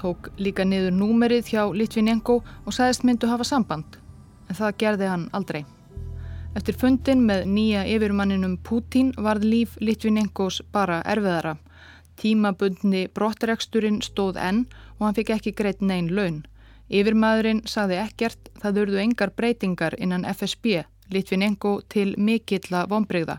tók 0.00 0.30
líka 0.40 0.64
niður 0.64 0.96
númerið 0.96 1.52
hjá 1.52 1.66
Litvinenko 1.76 2.40
og 2.40 2.72
sagðist 2.76 3.04
myndu 3.04 3.28
hafa 3.28 3.44
samband, 3.44 4.00
en 4.48 4.56
það 4.56 4.78
gerði 4.80 5.12
hann 5.12 5.28
aldrei. 5.36 5.64
Eftir 6.50 6.74
fundin 6.74 7.20
með 7.22 7.44
nýja 7.46 7.82
yfirmanninum 7.86 8.56
Pútín 8.66 9.12
varð 9.14 9.44
líf 9.46 9.76
Litvinenkos 9.78 10.56
bara 10.74 10.96
erfiðara. 11.06 11.52
Tímabundni 12.18 13.04
brottreksturinn 13.14 14.00
stóð 14.02 14.40
enn 14.42 14.64
og 14.98 15.04
hann 15.06 15.16
fikk 15.18 15.30
ekki 15.36 15.52
greitt 15.60 15.84
neyn 15.84 16.10
laun. 16.16 16.40
Yfirmaðurinn 16.90 17.62
saði 17.70 18.00
ekkert 18.02 18.50
það 18.58 18.82
urðu 18.82 18.98
engar 19.04 19.30
breytingar 19.36 19.94
innan 20.02 20.26
FSB, 20.26 20.82
Litvinenko 21.14 21.76
til 21.88 22.16
mikilla 22.18 22.82
vonbreyða. 22.90 23.38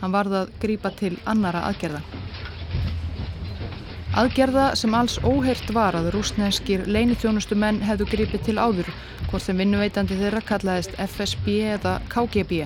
Hann 0.00 0.16
varða 0.16 0.46
að 0.46 0.56
grípa 0.62 0.94
til 0.96 1.18
annara 1.28 1.66
aðgerða. 1.68 2.00
Aðgerða 4.18 4.72
sem 4.74 4.94
alls 4.98 5.12
óheirt 5.22 5.68
var 5.70 5.94
að 5.94 6.08
rúsneskir 6.10 6.88
leinithjónustu 6.90 7.54
menn 7.54 7.76
hefðu 7.86 8.08
grípið 8.10 8.40
til 8.48 8.56
áður, 8.58 8.88
hvort 9.28 9.44
sem 9.44 9.60
vinnuveitandi 9.62 10.16
þeirra 10.18 10.40
kallaðist 10.48 10.96
FSB 11.04 11.52
eða 11.76 11.92
KGB. 12.10 12.64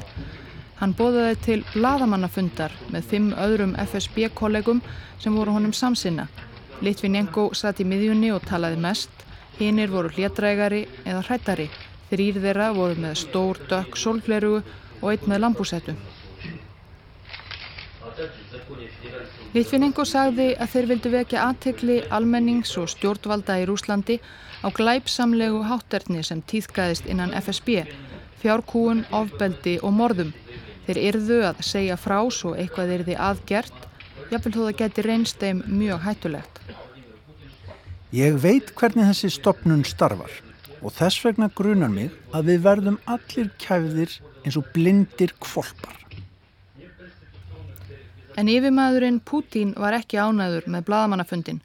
Hann 0.80 0.94
bóðaði 0.96 1.34
til 1.44 1.58
bladamannafundar 1.74 2.72
með 2.94 3.10
fimm 3.10 3.28
öðrum 3.36 3.74
FSB-kollegum 3.84 4.80
sem 5.20 5.36
voru 5.36 5.52
honum 5.58 5.76
samsinna. 5.76 6.24
Litvinenko 6.80 7.50
satt 7.52 7.84
í 7.84 7.88
miðjunni 7.90 8.32
og 8.32 8.48
talaði 8.48 8.80
mest 8.86 9.26
Hinnir 9.60 9.92
voru 9.92 10.08
hlétrægari 10.16 10.86
eða 11.04 11.20
hrættari. 11.28 11.68
Þrýr 12.08 12.40
þeirra 12.46 12.72
voru 12.72 12.96
með 13.04 13.20
stór 13.26 13.60
dökk 13.68 14.00
sólflerugu 14.00 14.64
og 15.02 15.08
einn 15.12 15.28
með 15.28 15.44
lambúsettu. 15.44 15.94
Litvinenko 19.52 20.04
sagði 20.08 20.52
að 20.56 20.70
þeir 20.72 20.86
vildu 20.90 21.12
vekja 21.12 21.44
aðtekli 21.48 21.98
almennings 22.16 22.72
og 22.80 22.88
stjórnvalda 22.92 23.58
í 23.60 23.66
Rúslandi 23.68 24.18
á 24.64 24.68
glæpsamlegu 24.72 25.62
hátterni 25.68 26.22
sem 26.24 26.40
týðgæðist 26.48 27.08
innan 27.10 27.34
FSB, 27.36 27.82
fjárkúun, 28.42 29.04
ofbeldi 29.12 29.78
og 29.82 29.92
morðum. 29.98 30.32
Þeir 30.86 31.02
yrðu 31.10 31.40
að 31.50 31.62
segja 31.66 31.98
frá 32.00 32.18
svo 32.32 32.54
eitthvað 32.56 32.96
yrði 32.96 33.18
aðgert, 33.28 33.84
jafnvel 34.32 34.54
þó 34.56 34.62
það 34.62 34.78
geti 34.80 35.06
reynst 35.06 35.42
þeim 35.42 35.62
mjög 35.68 36.06
hættulegt. 36.06 36.62
Ég 38.12 38.36
veit 38.42 38.74
hvernig 38.76 39.08
þessi 39.08 39.30
stopnun 39.32 39.86
starfar 39.88 40.32
og 40.82 40.92
þess 40.96 41.22
vegna 41.24 41.48
grunar 41.54 41.92
mig 41.92 42.10
að 42.34 42.50
við 42.50 42.64
verðum 42.66 42.98
allir 43.08 43.52
kæfðir 43.62 44.18
eins 44.42 44.58
og 44.58 44.68
blindir 44.74 45.32
kvolpar. 45.40 46.01
En 48.36 48.48
yfirmaðurinn 48.48 49.20
Pútín 49.20 49.74
var 49.76 49.92
ekki 49.92 50.16
ánæður 50.16 50.64
með 50.72 50.86
bladamannafundin. 50.88 51.58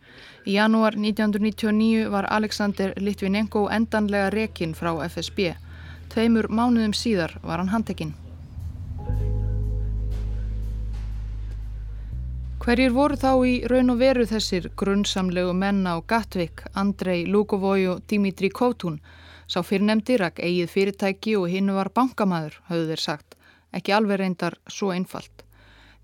Í 0.43 0.57
janúar 0.57 0.97
1999 0.99 2.09
var 2.11 2.27
Alexander 2.27 2.91
Litvinenko 2.99 3.69
endanlega 3.71 4.33
rekinn 4.33 4.75
frá 4.75 4.91
FSB. 5.07 5.53
Tveimur 6.11 6.49
mánuðum 6.51 6.95
síðar 6.95 7.37
var 7.43 7.63
hann 7.63 7.71
handtekinn. 7.71 8.13
Hverjir 12.67 12.91
voru 12.91 13.15
þá 13.15 13.31
í 13.47 13.55
raun 13.71 13.93
og 13.93 14.01
veru 14.03 14.27
þessir 14.27 14.67
grunnsamlegu 14.75 15.55
menna 15.55 15.95
á 15.95 16.03
Gatvík, 16.03 16.65
Andrei 16.75 17.23
Lukovoi 17.23 17.87
og 17.87 18.03
Dimitri 18.11 18.51
Kovtún? 18.51 18.99
Sá 19.47 19.61
fyrirnemdi 19.63 20.19
rak 20.19 20.43
eigið 20.43 20.73
fyrirtæki 20.75 21.39
og 21.39 21.47
hinn 21.47 21.71
var 21.71 21.93
bankamæður, 21.95 22.59
hafðu 22.67 22.91
þeir 22.91 23.05
sagt. 23.07 23.37
Ekki 23.71 23.95
alveg 23.95 24.19
reyndar 24.19 24.59
svo 24.67 24.91
einfalt. 24.91 25.46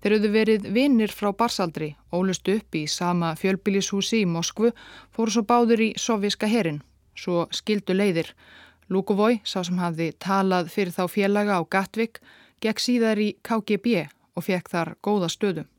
Þeir 0.04 0.12
höfðu 0.18 0.28
verið 0.34 0.64
vinnir 0.68 1.12
frá 1.16 1.30
barsaldri, 1.32 1.86
ólust 2.12 2.48
upp 2.52 2.76
í 2.76 2.82
sama 2.92 3.30
fjölbílishúsi 3.40 4.18
í 4.20 4.26
Moskvu, 4.28 4.74
fóru 5.08 5.32
svo 5.32 5.42
báður 5.48 5.80
í 5.80 5.86
sovjíska 5.96 6.44
herin. 6.44 6.82
Svo 7.16 7.46
skildu 7.48 7.96
leiðir. 7.96 8.34
Lukovoi, 8.92 9.38
sá 9.48 9.62
sem 9.64 9.78
hafði 9.80 10.10
talað 10.20 10.68
fyrir 10.74 10.92
þá 10.92 11.06
félaga 11.08 11.56
á 11.56 11.64
Gatvík, 11.64 12.20
gekk 12.60 12.82
síðar 12.84 13.16
í 13.16 13.30
KGB 13.40 14.02
og 14.36 14.44
fekk 14.44 14.68
þar 14.74 14.90
góða 15.00 15.30
stöðum. 15.32 15.70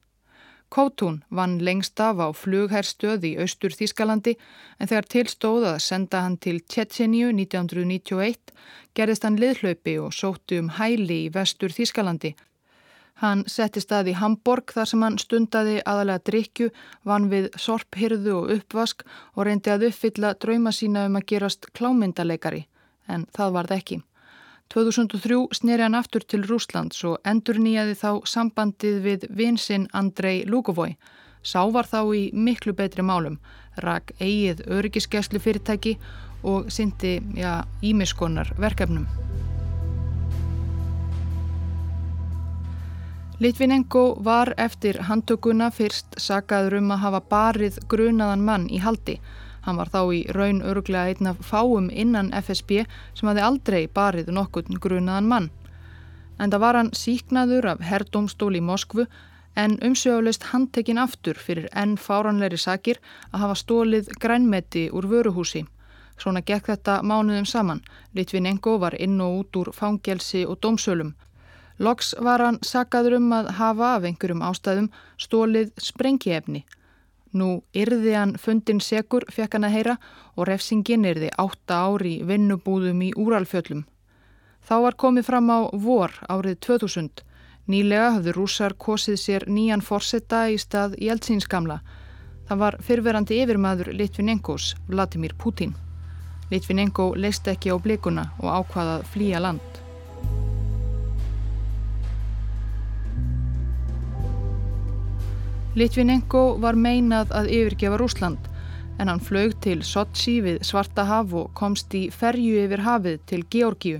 Kótún 0.74 1.22
vann 1.30 1.60
lengst 1.62 2.02
af 2.02 2.18
á 2.18 2.34
flugherrstöð 2.34 3.30
í 3.30 3.36
austur 3.46 3.78
Þískalandi 3.78 4.34
en 4.82 4.90
þegar 4.90 5.12
tilstóð 5.14 5.70
að 5.76 5.80
senda 5.86 6.24
hann 6.26 6.40
til 6.42 6.64
Tjetjeníu 6.66 7.30
1991 7.30 8.58
gerðist 8.98 9.30
hann 9.30 9.38
liðhlaupi 9.38 10.00
og 10.02 10.18
sótti 10.18 10.58
um 10.58 10.74
hæli 10.82 11.28
í 11.28 11.32
vestur 11.38 11.70
Þískalandi. 11.70 12.34
Hann 13.24 13.46
setti 13.48 13.80
stað 13.80 14.10
í 14.12 14.14
Hamburg 14.20 14.74
þar 14.76 14.90
sem 14.92 15.04
hann 15.06 15.18
stundaði 15.22 15.78
aðalega 15.88 16.24
drikju, 16.30 16.72
vann 17.08 17.30
við 17.32 17.48
sorphyrðu 17.56 18.34
og 18.42 18.50
uppvask 18.58 19.06
og 19.36 19.46
reyndi 19.48 19.72
að 19.72 19.88
uppfylla 19.90 20.34
drauma 20.36 20.74
sína 20.76 21.06
um 21.08 21.16
að 21.16 21.30
gerast 21.32 21.70
klámyndaleikari 21.80 22.66
en 23.08 23.26
það 23.38 23.56
varð 23.56 23.76
ekki. 23.78 24.02
2003 24.74 25.38
sneri 25.56 25.86
hann 25.86 25.96
aftur 25.96 26.26
til 26.26 26.44
Rúslands 26.50 27.04
og 27.08 27.20
endur 27.24 27.60
nýjaði 27.62 27.96
þá 28.02 28.10
sambandið 28.28 29.02
við 29.06 29.28
vinsinn 29.30 29.88
Andrei 29.94 30.44
Lugovoi. 30.50 30.96
Sá 31.46 31.62
var 31.72 31.86
þá 31.86 32.02
í 32.18 32.24
miklu 32.34 32.74
betri 32.74 33.06
málum, 33.06 33.38
rak 33.78 34.12
eigið 34.20 34.66
öryggisgæslu 34.66 35.40
fyrirtæki 35.40 36.00
og 36.44 36.72
syndi, 36.74 37.20
ímiskonar 37.86 38.52
verkefnum. 38.58 39.06
Litvinenko 43.40 44.18
var 44.24 44.54
eftir 44.58 44.96
handtökuna 45.04 45.68
fyrst 45.76 46.14
sagaður 46.24 46.78
um 46.78 46.94
að 46.96 47.02
hafa 47.02 47.20
barið 47.34 47.80
grunaðan 47.92 48.46
mann 48.48 48.70
í 48.72 48.78
haldi. 48.80 49.18
Hann 49.66 49.76
var 49.76 49.92
þá 49.92 50.00
í 50.16 50.22
raun 50.38 50.62
öruglega 50.64 51.12
einn 51.12 51.28
af 51.28 51.42
fáum 51.44 51.90
innan 51.92 52.32
FSB 52.32 52.86
sem 52.88 53.28
hafi 53.28 53.44
aldrei 53.44 53.82
barið 54.00 54.32
nokkurn 54.38 54.80
grunaðan 54.80 55.28
mann. 55.28 55.50
En 56.40 56.54
það 56.54 56.64
var 56.64 56.80
hann 56.80 56.94
síknaður 56.96 57.68
af 57.74 57.84
herrdómstól 57.84 58.56
í 58.56 58.64
Moskvu 58.64 59.08
en 59.56 59.76
umsjöflaust 59.84 60.48
handtekinn 60.54 61.04
aftur 61.04 61.36
fyrir 61.36 61.68
enn 61.76 61.98
fáranleiri 62.00 62.62
sakir 62.62 63.04
að 63.34 63.40
hafa 63.44 63.60
stólið 63.66 64.16
grænmeti 64.16 64.88
úr 64.96 65.12
vöruhúsi. 65.12 65.66
Svona 66.16 66.40
gekk 66.40 66.72
þetta 66.72 67.02
mánuðum 67.04 67.52
saman. 67.52 67.84
Litvinenko 68.16 68.80
var 68.80 68.96
inn 68.96 69.20
og 69.20 69.42
út 69.42 69.60
úr 69.60 69.76
fangelsi 69.76 70.48
og 70.48 70.62
dómsölum. 70.64 71.18
Loks 71.78 72.14
var 72.24 72.40
hann 72.40 72.62
sakaður 72.64 73.18
um 73.18 73.34
að 73.36 73.52
hafa 73.58 73.96
af 73.98 74.06
einhverjum 74.08 74.44
ástæðum 74.48 74.88
stólið 75.20 75.74
sprengiefni. 75.82 76.64
Nú 77.36 77.66
yrði 77.76 78.14
hann 78.16 78.38
fundin 78.40 78.80
segur 78.80 79.26
fekk 79.28 79.58
hann 79.58 79.68
að 79.68 79.76
heyra 79.76 79.96
og 80.38 80.48
refsingin 80.48 81.04
yrði 81.10 81.34
átta 81.36 81.82
ári 81.90 82.22
vinnubúðum 82.24 83.02
í 83.04 83.12
úralfjöllum. 83.20 83.84
Þá 84.66 84.76
var 84.88 84.96
komið 84.96 85.28
fram 85.28 85.52
á 85.52 85.60
vor 85.74 86.16
árið 86.32 86.62
2000. 86.64 87.26
Nýlega 87.68 88.14
hafði 88.16 88.34
rúsar 88.38 88.76
kosið 88.80 89.20
sér 89.20 89.46
nýjan 89.52 89.84
forsetta 89.84 90.46
í 90.54 90.58
stað 90.62 90.96
Jeltsinskamla. 91.02 91.82
Það 92.48 92.62
var 92.62 92.78
fyrverandi 92.88 93.42
yfirmaður 93.44 93.92
Litvinenkos, 94.00 94.76
Vladimir 94.88 95.36
Putin. 95.38 95.76
Litvinenko 96.52 97.12
leist 97.18 97.48
ekki 97.50 97.74
á 97.74 97.78
blikuna 97.82 98.30
og 98.40 98.52
ákvaðað 98.62 99.10
flýja 99.12 99.42
land. 99.42 99.75
Litvinenko 105.76 106.42
var 106.64 106.78
meinað 106.80 107.34
að 107.36 107.50
yfirgefa 107.52 107.98
Rúsland 108.00 108.46
en 108.96 109.10
hann 109.12 109.20
flög 109.20 109.58
til 109.60 109.82
Sochi 109.84 110.38
við 110.40 110.62
Svarta 110.64 111.04
haf 111.04 111.34
og 111.36 111.50
komst 111.60 111.92
í 112.00 112.06
ferju 112.16 112.62
yfir 112.62 112.84
hafið 112.86 113.18
til 113.28 113.40
Georgiu. 113.52 113.98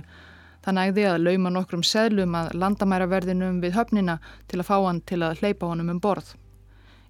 Það 0.64 0.76
nægði 0.78 1.04
að 1.10 1.18
lauma 1.26 1.52
nokkrum 1.52 1.82
seglum 1.84 2.32
að 2.38 2.54
landamæraverðinum 2.62 3.58
við 3.60 3.76
höfnina 3.76 4.14
til 4.48 4.62
að 4.62 4.68
fá 4.70 4.76
hann 4.86 5.02
til 5.04 5.18
að 5.20 5.42
hleypa 5.42 5.68
honum 5.68 5.90
um 5.92 6.00
borð. 6.00 6.30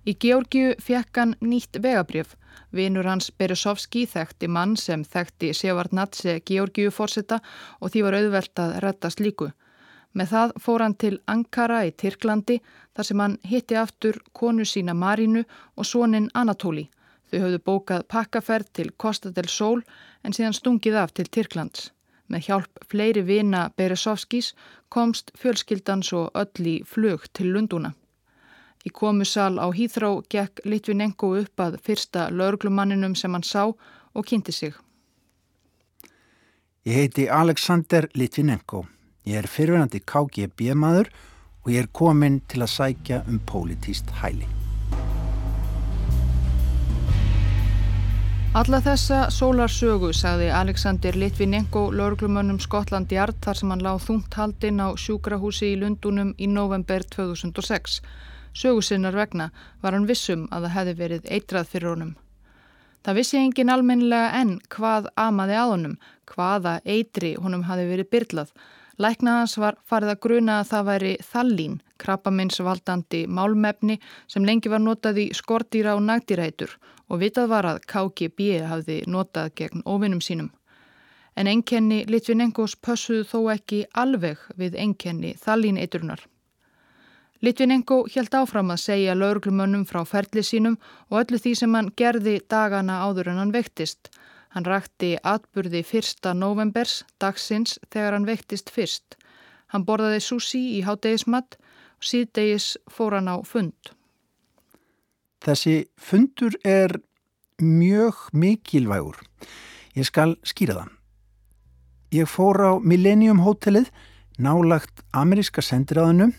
Í 0.03 0.17
Georgiu 0.19 0.75
fekk 0.83 1.21
hann 1.23 1.37
nýtt 1.39 1.79
vegabrjöf. 1.79 2.35
Vinur 2.75 3.07
hans 3.07 3.31
Beresovski 3.39 4.03
þekkti 4.11 4.51
mann 4.51 4.75
sem 4.75 5.05
þekkti 5.07 5.53
Sevardnatse 5.55 6.41
Georgiu 6.43 6.91
fórsetta 6.91 7.39
og 7.79 7.95
því 7.95 8.03
var 8.09 8.19
auðvelt 8.19 8.65
að 8.67 8.77
rettast 8.83 9.23
líku. 9.23 9.53
Með 10.17 10.31
það 10.33 10.53
fór 10.65 10.83
hann 10.83 10.95
til 10.97 11.17
Ankara 11.29 11.83
í 11.85 11.93
Tyrklandi 11.93 12.61
þar 12.97 13.09
sem 13.09 13.21
hann 13.21 13.35
hitti 13.45 13.77
aftur 13.77 14.17
konu 14.33 14.65
sína 14.65 14.95
Marínu 14.97 15.43
og 15.77 15.85
sónin 15.85 16.31
Anatóli. 16.33 16.87
Þau 17.29 17.39
höfðu 17.43 17.61
bókað 17.67 18.07
pakkaferð 18.09 18.71
til 18.73 18.95
Costa 18.97 19.33
del 19.35 19.51
Sol 19.53 19.83
en 20.25 20.33
síðan 20.33 20.57
stungið 20.57 20.97
af 21.03 21.13
til 21.13 21.29
Tyrklands. 21.29 21.91
Með 22.33 22.49
hjálp 22.49 22.81
fleiri 22.89 23.23
vina 23.27 23.67
Beresovskis 23.77 24.55
komst 24.89 25.31
fjölskyldan 25.39 26.03
svo 26.03 26.27
öll 26.35 26.65
í 26.65 26.77
flug 26.87 27.29
til 27.37 27.53
Lunduna. 27.53 27.93
Í 28.87 28.91
komusal 28.95 29.59
á 29.59 29.67
Hýþrá 29.75 30.11
gekk 30.31 30.65
Litvinenko 30.65 31.35
upp 31.43 31.61
að 31.61 31.79
fyrsta 31.83 32.31
laurglumanninum 32.31 33.15
sem 33.19 33.35
hann 33.35 33.45
sá 33.47 33.67
og 33.67 34.27
kynnti 34.27 34.55
sig. 34.55 34.75
Ég 36.87 37.03
heiti 37.03 37.29
Alexander 37.29 38.07
Litvinenko. 38.15 38.87
Ég 39.27 39.41
er 39.41 39.47
fyrirvenandi 39.51 39.99
KGB 40.07 40.69
maður 40.79 41.09
og 41.65 41.73
ég 41.75 41.83
er 41.83 41.89
komin 41.91 42.37
til 42.47 42.61
að 42.63 42.71
sækja 42.71 43.25
um 43.27 43.41
pólitíst 43.43 44.13
hæli. 44.21 44.47
Alla 48.57 48.79
þessa 48.81 49.25
sólarsögu 49.35 50.13
sagði 50.15 50.53
Alexander 50.55 51.19
Litvinenko 51.19 51.89
lauruglumönnum 51.91 52.61
Skotland 52.63 53.11
Jart 53.13 53.41
þar 53.43 53.59
sem 53.59 53.75
hann 53.75 53.83
láð 53.85 54.07
þungt 54.07 54.39
haldinn 54.39 54.79
á 54.79 54.95
sjúkrahúsi 54.95 55.73
í 55.73 55.81
Lundunum 55.83 56.31
í 56.39 56.47
november 56.47 57.03
2006. 57.17 57.99
Sögusinnar 58.55 59.19
vegna 59.19 59.51
var 59.83 59.99
hann 59.99 60.07
vissum 60.07 60.47
að 60.55 60.69
það 60.69 60.77
hefði 60.79 60.97
verið 61.03 61.29
eitrað 61.35 61.69
fyrir 61.75 61.91
honum. 61.97 62.15
Það 63.03 63.19
vissi 63.19 63.43
engin 63.43 63.75
almennilega 63.75 64.31
enn 64.39 64.57
hvað 64.71 65.11
amaði 65.19 65.59
að 65.59 65.75
honum, 65.75 66.01
hvaða 66.31 66.79
eitri 66.87 67.35
honum 67.43 67.67
hafi 67.67 67.91
verið 67.91 68.13
byrlað 68.15 68.55
Læknaðans 68.97 69.59
var 69.61 69.77
farið 69.85 70.11
að 70.15 70.21
gruna 70.25 70.61
að 70.61 70.69
það 70.71 70.87
væri 70.89 71.15
þallín, 71.31 71.73
krabbaminsvaldandi 72.01 73.27
málmefni 73.29 73.99
sem 74.27 74.45
lengi 74.49 74.73
var 74.73 74.81
notað 74.81 75.21
í 75.21 75.27
skortýra 75.37 75.97
og 75.99 76.05
nagdýrætur 76.07 76.73
og 77.09 77.21
vitað 77.21 77.51
var 77.53 77.69
að 77.69 77.83
KGB 77.93 78.47
hafði 78.71 79.03
notað 79.07 79.53
gegn 79.61 79.85
ofinum 79.85 80.23
sínum. 80.25 80.49
En 81.37 81.51
enkenni 81.51 82.07
Litvinengos 82.09 82.79
pössuðu 82.81 83.27
þó 83.29 83.53
ekki 83.53 83.83
alveg 83.93 84.41
við 84.57 84.79
enkenni 84.81 85.35
þallíneiturnar. 85.43 86.23
Litvinengo 87.45 88.07
hjælt 88.09 88.35
áfram 88.35 88.73
að 88.73 88.81
segja 88.81 89.15
lauruglumönnum 89.15 89.85
frá 89.85 90.01
ferli 90.09 90.41
sínum 90.41 90.79
og 91.11 91.21
öllu 91.21 91.41
því 91.43 91.53
sem 91.61 91.75
hann 91.77 91.93
gerði 92.01 92.39
dagana 92.49 93.03
áður 93.05 93.35
en 93.35 93.43
hann 93.43 93.53
vektist. 93.53 94.09
Hann 94.57 94.65
rakti 94.65 95.11
atburði 95.21 95.83
fyrsta 95.85 96.31
novembers, 96.33 97.03
dagsins, 97.21 97.75
þegar 97.93 98.15
hann 98.17 98.25
veiktist 98.25 98.71
fyrst. 98.73 99.19
Hann 99.69 99.83
borðaði 99.85 100.23
sushi 100.25 100.61
í 100.79 100.81
hátdegismat 100.87 101.59
og 101.61 102.07
síðdegis 102.09 102.71
fór 102.89 103.19
hann 103.19 103.29
á 103.29 103.37
fund. 103.45 103.91
Þessi 105.45 105.75
fundur 106.01 106.57
er 106.65 106.95
mjög 107.61 108.31
mikilvægur. 108.33 109.19
Ég 109.93 110.09
skal 110.09 110.39
skýra 110.41 110.79
það. 110.79 110.89
Ég 112.17 112.33
fór 112.33 112.57
á 112.57 112.73
Millennium 112.81 113.45
Hotelið, 113.45 113.93
nálagt 114.41 115.05
ameríska 115.13 115.61
sendiráðinu, 115.61 116.31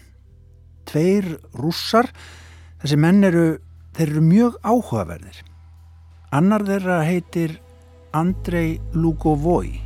tveir 0.89 1.36
rússar. 1.53 2.10
Þessi 2.82 2.97
menn 2.97 3.21
eru, 3.30 3.45
þeir 3.93 4.10
eru 4.10 4.25
mjög 4.25 4.60
áhugaverðir. 4.65 5.45
Annar 6.34 6.65
þeirra 6.65 7.03
heitir 7.06 7.60
Andrei 8.13 8.80
Lugovoi. 8.93 9.82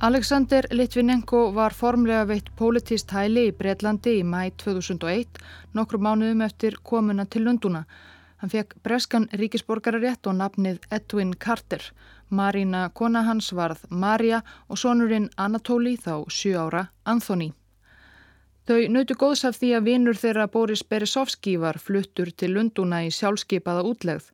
Alexander 0.00 0.66
Litvinenko 0.70 1.54
var 1.54 1.72
formlega 1.72 2.26
veitt 2.28 2.50
politist 2.56 3.10
hæli 3.14 3.46
í 3.48 3.54
Breitlandi 3.56 4.18
í 4.20 4.24
mæ 4.26 4.50
2001, 4.60 5.38
nokkru 5.72 6.02
mánuðum 6.02 6.42
eftir 6.44 6.76
komuna 6.82 7.24
til 7.24 7.46
Lunduna. 7.46 7.84
Hann 8.42 8.52
fekk 8.52 8.74
breskan 8.84 9.28
ríkisborgararétt 9.32 10.28
og 10.28 10.36
nafnið 10.42 10.82
Edwin 10.90 11.32
Carter. 11.34 11.80
Marina 12.28 12.88
kona 12.90 13.22
hans 13.22 13.52
varð 13.54 13.86
Marja 13.88 14.42
og 14.68 14.82
sonurinn 14.82 15.30
Anatóli 15.36 15.96
þá 15.96 16.26
7 16.28 16.58
ára 16.60 16.88
Anthony. 17.04 17.52
Þau 18.66 18.88
nautu 18.90 19.14
góðs 19.14 19.46
af 19.46 19.60
því 19.62 19.76
að 19.78 19.84
vinur 19.86 20.18
þeirra 20.18 20.48
Boris 20.50 20.82
Beresovski 20.82 21.56
var 21.56 21.78
fluttur 21.78 22.32
til 22.34 22.56
Lunduna 22.58 23.04
í 23.06 23.12
sjálfskeipaða 23.14 23.86
útlegð. 23.86 24.32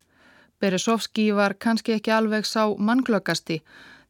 Beresovski 0.62 1.24
var 1.34 1.56
kannski 1.58 1.96
ekki 1.96 2.12
alveg 2.14 2.46
sá 2.46 2.68
mannglöggasti. 2.78 3.56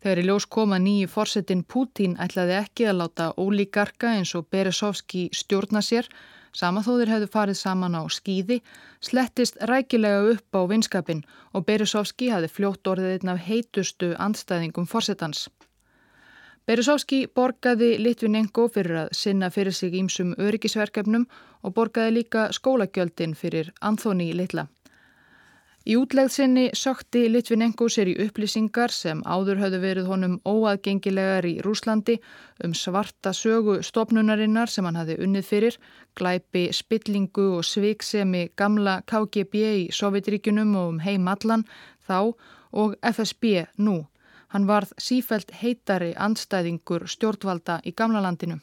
Þegar 0.04 0.18
í 0.20 0.24
ljós 0.26 0.46
koma 0.52 0.76
nýju 0.82 1.08
forsetin 1.08 1.62
Pútín 1.64 2.18
ætlaði 2.20 2.58
ekki 2.58 2.88
að 2.90 2.98
láta 2.98 3.28
ólíkarka 3.40 4.10
eins 4.18 4.34
og 4.36 4.50
Beresovski 4.52 5.22
stjórna 5.32 5.80
sér, 5.80 6.10
sama 6.52 6.82
þó 6.84 6.90
þeir 6.98 7.12
hefðu 7.14 7.28
farið 7.36 7.58
saman 7.60 7.96
á 7.96 8.02
skýði, 8.16 8.58
slettist 9.00 9.56
rækilega 9.70 10.34
upp 10.34 10.58
á 10.58 10.60
vinskapin 10.74 11.24
og 11.56 11.64
Beresovski 11.70 12.28
hafi 12.34 12.52
fljótt 12.52 12.92
orðið 12.92 13.14
einn 13.14 13.32
af 13.32 13.40
heitustu 13.46 14.12
andstæðingum 14.26 14.90
forsetans. 14.92 15.46
Beresovski 16.68 17.24
borgaði 17.32 17.94
Litvinenko 17.96 18.68
fyrir 18.76 19.06
að 19.06 19.16
sinna 19.16 19.48
fyrir 19.50 19.72
sig 19.72 19.96
ímsum 19.96 20.36
öryggisverkefnum 20.36 21.24
og 21.62 21.74
borgaði 21.80 22.18
líka 22.20 22.50
skólagjöldin 22.52 23.32
fyrir 23.38 23.72
Anthony 23.80 24.34
Litla. 24.36 24.68
Í 25.82 25.96
útlegð 25.98 26.30
sinni 26.30 26.64
sökti 26.78 27.24
Litvinenko 27.26 27.88
sér 27.90 28.12
í 28.12 28.14
upplýsingar 28.22 28.92
sem 28.94 29.18
áður 29.26 29.58
höfðu 29.64 29.80
verið 29.82 30.10
honum 30.12 30.36
óaðgengilegar 30.46 31.48
í 31.48 31.56
Rúslandi 31.64 32.20
um 32.62 32.76
svarta 32.78 33.32
sögu 33.34 33.80
stopnunarinnar 33.82 34.70
sem 34.70 34.86
hann 34.86 35.00
hafi 35.00 35.18
unnið 35.18 35.48
fyrir, 35.48 35.78
glæpi 36.14 36.68
spillingu 36.70 37.48
og 37.56 37.66
sviksemi 37.66 38.44
gamla 38.54 39.00
KGB 39.10 39.66
í 39.82 39.84
Sovjetríkunum 39.90 40.76
og 40.78 40.94
um 40.94 41.02
heimallan 41.02 41.66
þá 42.06 42.18
og 42.72 42.94
FSB 43.02 43.66
nú. 43.82 44.04
Hann 44.54 44.68
varð 44.70 44.94
sífælt 45.02 45.50
heitari 45.64 46.12
andstæðingur 46.14 47.08
stjórnvalda 47.10 47.80
í 47.82 47.90
gamla 47.90 48.22
landinu. 48.22 48.62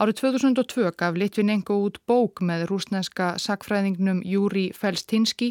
Árið 0.00 0.16
2002 0.16 0.94
gaf 0.96 1.16
Litvinenko 1.20 1.74
út 1.84 1.98
bók 2.08 2.40
með 2.40 2.62
rúsneska 2.70 3.34
sakfræðingnum 3.36 4.22
Júri 4.24 4.70
Felstinski 4.72 5.50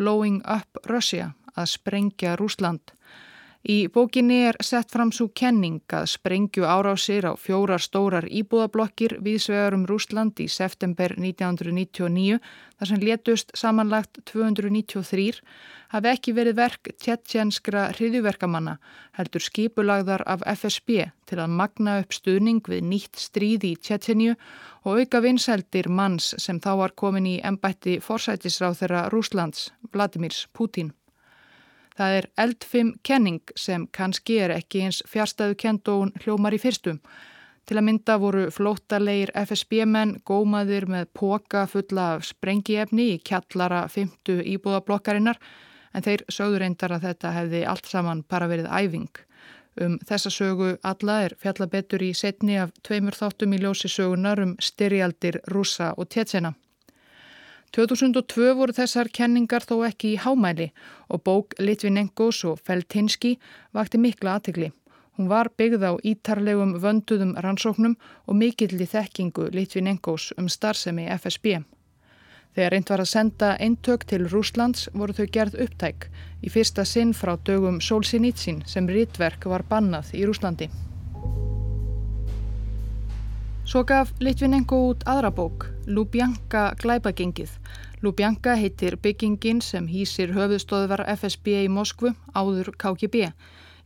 Blowing 0.00 0.38
Up 0.48 0.80
Russia 0.88 1.34
að 1.52 1.68
sprengja 1.74 2.32
Rúsland. 2.40 2.94
Í 3.60 3.90
bókinni 3.92 4.38
er 4.48 4.56
sett 4.64 4.88
fram 4.88 5.10
svo 5.12 5.26
kenning 5.36 5.82
að 5.92 6.06
sprengju 6.14 6.64
árásir 6.64 7.26
á 7.28 7.36
fjórar 7.36 7.82
stórar 7.84 8.24
íbúðablokkir 8.24 9.18
viðsvegar 9.20 9.74
um 9.76 9.84
Rúsland 9.84 10.40
í 10.40 10.46
september 10.48 11.12
1999 11.12 12.38
þar 12.40 12.88
sem 12.88 13.02
letust 13.04 13.52
samanlagt 13.52 14.22
293 14.32 15.42
hafi 15.92 16.08
ekki 16.08 16.32
verið 16.32 16.56
verk 16.56 16.88
tjettjenskra 17.04 17.90
hriðjuverkamanna 17.98 18.78
heldur 19.20 19.44
skipulagðar 19.44 20.24
af 20.24 20.40
FSB 20.54 21.10
til 21.28 21.38
að 21.44 21.52
magna 21.60 21.98
upp 22.00 22.16
stuðning 22.16 22.64
við 22.64 22.86
nýtt 22.94 23.20
stríði 23.20 23.74
í 23.74 23.76
Tjettjenju 23.76 24.38
og 24.88 25.02
auka 25.02 25.20
vinsældir 25.20 25.90
manns 25.92 26.32
sem 26.40 26.62
þá 26.64 26.72
var 26.80 26.96
komin 26.96 27.28
í 27.28 27.36
embætti 27.44 27.98
forsætisráð 28.00 28.80
þeirra 28.80 29.04
Rúslands, 29.12 29.68
Vladimirs 29.92 30.46
Putin. 30.56 30.94
Það 31.96 32.16
er 32.18 32.28
eldfim 32.44 32.94
kenning 33.02 33.52
sem 33.56 33.86
kannski 33.92 34.38
er 34.44 34.54
ekki 34.54 34.84
eins 34.86 35.02
fjárstæðu 35.10 35.56
hún 35.88 36.12
hljómar 36.22 36.54
í 36.54 36.58
fyrstum. 36.58 37.00
Til 37.66 37.78
að 37.78 37.86
mynda 37.86 38.18
voru 38.18 38.50
flóttalegir 38.50 39.30
FSB-menn 39.34 40.20
gómaðir 40.26 40.88
með 40.90 41.10
póka 41.14 41.66
fulla 41.70 42.16
af 42.16 42.24
sprengiefni 42.26 43.12
í 43.14 43.18
kjallara 43.22 43.84
50 43.88 44.42
íbúðablokkarinnar 44.56 45.38
en 45.94 46.02
þeir 46.02 46.24
sögður 46.30 46.64
reyndar 46.64 46.94
að 46.96 47.04
þetta 47.08 47.34
hefði 47.36 47.64
allt 47.66 47.86
saman 47.86 48.24
bara 48.28 48.48
verið 48.50 48.70
æfing. 48.70 49.10
Um 49.80 49.98
þessa 50.02 50.32
sögu 50.34 50.72
alla 50.82 51.20
er 51.26 51.36
fjallabetur 51.38 52.02
í 52.02 52.10
setni 52.14 52.58
af 52.58 52.72
tveimur 52.82 53.14
þáttum 53.14 53.54
í 53.54 53.60
ljósi 53.62 53.90
sögunar 53.92 54.42
um 54.42 54.56
styrjaldir 54.58 55.40
rúsa 55.54 55.92
og 55.96 56.10
tétsena. 56.10 56.54
2002 57.76 58.54
voru 58.58 58.74
þessar 58.74 59.08
kenningar 59.14 59.62
þó 59.62 59.84
ekki 59.86 60.14
í 60.14 60.20
hámæli 60.24 60.70
og 61.08 61.22
bók 61.26 61.54
Litvinengos 61.62 62.42
og 62.50 62.58
Feltinski 62.66 63.36
vakti 63.76 64.00
mikla 64.02 64.38
aðtegli. 64.38 64.72
Hún 65.14 65.28
var 65.30 65.52
byggð 65.54 65.84
á 65.86 65.92
ítarlegum 66.02 66.78
vönduðum 66.82 67.36
rannsóknum 67.38 67.94
og 68.26 68.38
mikill 68.40 68.74
í 68.74 68.88
þekkingu 68.90 69.50
Litvinengos 69.54 70.32
um 70.40 70.48
starfsemi 70.50 71.06
FSB. 71.14 71.60
Þegar 72.56 72.74
eint 72.74 72.90
var 72.90 73.04
að 73.04 73.12
senda 73.12 73.54
eintök 73.62 74.02
til 74.10 74.26
Rúslands 74.26 74.88
voru 74.90 75.14
þau 75.14 75.26
gerð 75.30 75.58
upptæk 75.62 76.08
í 76.42 76.50
fyrsta 76.50 76.82
sinn 76.82 77.14
frá 77.14 77.36
dögum 77.46 77.78
Solzhenitsyn 77.78 78.64
sem 78.66 78.90
rítverk 78.90 79.46
var 79.46 79.62
bannað 79.70 80.10
í 80.18 80.26
Rúslandi. 80.26 80.66
Svo 83.70 83.84
gaf 83.86 84.10
Litvinenko 84.18 84.80
út 84.88 85.04
aðra 85.06 85.30
bók, 85.30 85.68
Lubjanka 85.90 86.74
glæpagengið. 86.78 87.50
Lubjanka 88.02 88.52
heitir 88.54 88.94
byggingin 89.02 89.58
sem 89.60 89.88
hýsir 89.90 90.30
höfuðstóðvar 90.36 91.02
FSB 91.16 91.64
í 91.64 91.70
Moskvu, 91.72 92.12
áður 92.30 92.70
KGB. 92.78 93.32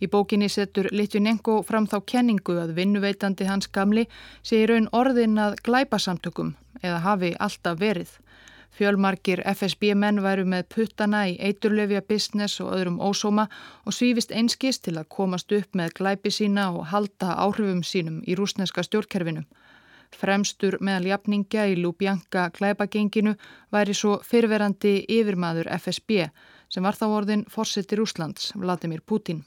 Í 0.05 0.11
bókinni 0.13 0.51
setur 0.53 0.91
Litvinenko 0.93 1.63
fram 1.65 1.87
þá 1.89 1.97
kenningu 2.13 2.59
að 2.61 2.75
vinnuveitandi 2.77 3.49
hans 3.49 3.71
gamli 3.73 4.05
sé 4.43 4.61
í 4.61 4.69
raun 4.69 4.91
orðin 4.93 5.41
að 5.41 5.57
glæpasamtökum 5.65 6.53
eða 6.83 7.01
hafi 7.07 7.33
alltaf 7.41 7.81
verið. 7.81 8.13
Fjölmarkir 8.77 9.41
FSB 9.55 9.95
menn 9.97 10.21
væru 10.21 10.45
með 10.45 10.69
puttana 10.77 11.25
í 11.31 11.39
eiturlefja 11.41 12.05
business 12.05 12.61
og 12.61 12.75
öðrum 12.77 13.01
ósóma 13.01 13.49
og 13.87 13.97
svífist 13.97 14.35
einskist 14.35 14.85
til 14.85 14.99
að 14.99 15.09
komast 15.17 15.57
upp 15.57 15.73
með 15.73 15.97
glæpi 16.03 16.37
sína 16.37 16.69
og 16.75 16.91
halda 16.93 17.39
áhrifum 17.47 17.85
sínum 17.87 18.21
í 18.29 18.37
rúsneska 18.37 18.85
stjórnkerfinu. 18.85 19.47
Fremstur 20.15 20.79
meðal 20.81 21.11
jafningja 21.11 21.67
í 21.71 21.75
Lubjanka 21.81 22.47
klæpagenginu 22.55 23.35
væri 23.75 23.95
svo 23.95 24.19
fyrverandi 24.23 24.95
yfirmaður 25.11 25.71
FSB 25.77 26.29
sem 26.71 26.87
var 26.87 26.97
þá 26.99 27.05
orðin 27.09 27.45
fórsetir 27.51 28.03
Úslands, 28.03 28.53
Vladimir 28.55 29.03
Putin. 29.07 29.45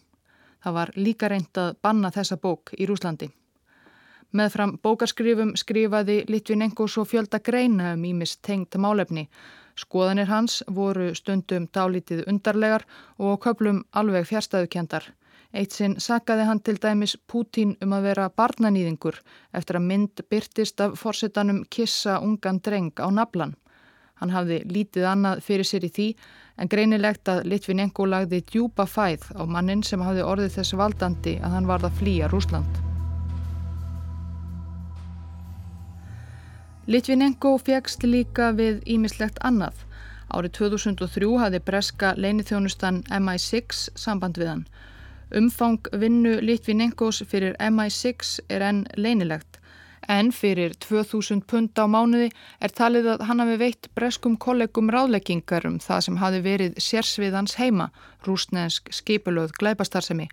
Það 0.63 0.77
var 0.79 0.93
líka 0.95 1.29
reynd 1.31 1.59
að 1.59 1.75
banna 1.81 2.11
þessa 2.11 2.37
bók 2.41 2.73
í 2.77 2.87
Rúslandi. 2.89 3.29
Meðfram 4.35 4.73
bókarskrifum 4.83 5.53
skrifaði 5.55 6.17
Litvinenko 6.27 6.87
svo 6.91 7.05
fjölda 7.07 7.39
greina 7.39 7.93
um 7.95 8.03
ímist 8.03 8.41
tengt 8.43 8.75
málefni. 8.75 9.27
Skoðanir 9.77 10.27
hans 10.27 10.63
voru 10.67 11.13
stundum 11.15 11.67
dálítið 11.71 12.25
undarlegar 12.27 12.83
og 13.17 13.39
köplum 13.45 13.85
alveg 13.91 14.27
fjärstaðukendar. 14.27 15.13
Eitt 15.55 15.71
sinn 15.71 15.95
sakaði 16.03 16.45
hann 16.49 16.59
til 16.59 16.75
dæmis 16.83 17.15
Pútín 17.31 17.77
um 17.81 17.93
að 17.95 18.09
vera 18.09 18.25
barnanýðingur 18.29 19.21
eftir 19.55 19.79
að 19.79 19.87
mynd 19.87 20.23
byrtist 20.29 20.81
af 20.83 20.97
forsetanum 20.99 21.63
kissa 21.71 22.19
ungan 22.19 22.59
dreng 22.59 22.91
á 22.99 23.07
naflan. 23.07 23.55
Hann 24.19 24.33
hafði 24.33 24.63
lítið 24.65 25.05
annað 25.07 25.43
fyrir 25.45 25.67
sér 25.69 25.85
í 25.87 25.91
því 25.93 26.07
en 26.57 26.71
greinilegt 26.73 27.29
að 27.31 27.45
Litvinenko 27.51 28.07
lagði 28.09 28.41
djúpa 28.51 28.87
fæð 28.89 29.29
á 29.39 29.43
mannin 29.45 29.83
sem 29.85 30.01
hafði 30.01 30.25
orðið 30.25 30.57
þess 30.57 30.77
valdandi 30.81 31.37
að 31.39 31.55
hann 31.55 31.69
varð 31.69 31.89
að 31.89 31.97
flýja 32.01 32.29
Rúsland. 32.33 32.81
Litvinenko 36.87 37.57
fegst 37.59 38.03
líka 38.03 38.53
við 38.55 38.81
ímislegt 38.87 39.39
annað. 39.47 39.75
Árið 40.27 40.53
2003 40.59 41.31
hafði 41.39 41.63
breska 41.63 42.13
leinithjónustan 42.19 43.01
MI6 43.11 43.89
samband 43.95 44.39
við 44.39 44.51
hann. 44.53 44.67
Umfang 45.35 45.89
vinnu 45.91 46.37
Litvinengos 46.39 47.23
fyrir 47.27 47.55
MI6 47.59 48.37
er 48.47 48.63
enn 48.63 48.85
leinilegt 48.95 49.57
en 50.07 50.29
fyrir 50.31 50.71
2000 50.79 51.41
pund 51.51 51.75
á 51.75 51.83
mánuði 51.83 52.29
er 52.63 52.71
talið 52.71 53.09
að 53.13 53.25
hann 53.27 53.43
hafi 53.43 53.57
veitt 53.59 53.89
breskum 53.95 54.37
kollegum 54.39 54.87
ráðleggingar 54.93 55.67
um 55.67 55.81
það 55.83 56.05
sem 56.05 56.19
hafi 56.21 56.39
verið 56.45 56.79
sérsviðans 56.79 57.57
heima, 57.59 57.89
rúsnesk 58.23 58.87
skipulöð 58.93 59.51
glæpastarsemi. 59.59 60.29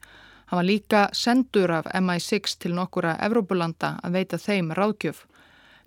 Hann 0.46 0.60
var 0.60 0.68
líka 0.68 1.08
sendur 1.12 1.72
af 1.74 1.90
MI6 1.90 2.58
til 2.62 2.76
nokkura 2.78 3.16
Evrópulanda 3.26 3.96
að 4.04 4.20
veita 4.20 4.38
þeim 4.38 4.70
ráðgjöf 4.78 5.24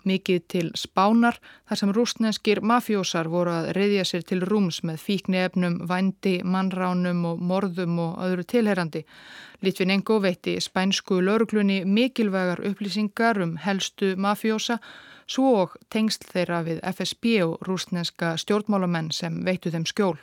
mikið 0.05 0.43
til 0.53 0.67
spánar 0.77 1.39
þar 1.69 1.79
sem 1.81 1.91
rúsnenskir 1.95 2.61
mafjósar 2.61 3.29
voru 3.31 3.55
að 3.55 3.71
reyðja 3.77 4.05
sér 4.05 4.27
til 4.27 4.41
rúms 4.45 4.83
með 4.83 5.01
fíknefnum, 5.05 5.81
vændi, 5.89 6.41
mannránum 6.43 7.25
og 7.31 7.41
morðum 7.41 7.99
og 8.03 8.21
öðru 8.27 8.45
tilherandi. 8.45 9.03
Litvinengo 9.65 10.19
veitti 10.21 10.59
spænsku 10.61 11.21
lauruglunni 11.21 11.83
mikilvægar 11.85 12.61
upplýsingar 12.69 13.41
um 13.41 13.57
helstu 13.57 14.13
mafjósa 14.15 14.77
svo 15.27 15.53
og 15.63 15.77
tengst 15.89 16.29
þeirra 16.31 16.63
við 16.67 16.81
FSB 16.93 17.37
og 17.45 17.61
rúsnenska 17.67 18.35
stjórnmálamenn 18.37 19.11
sem 19.11 19.43
veittu 19.45 19.73
þeim 19.73 19.87
skjól. 19.89 20.17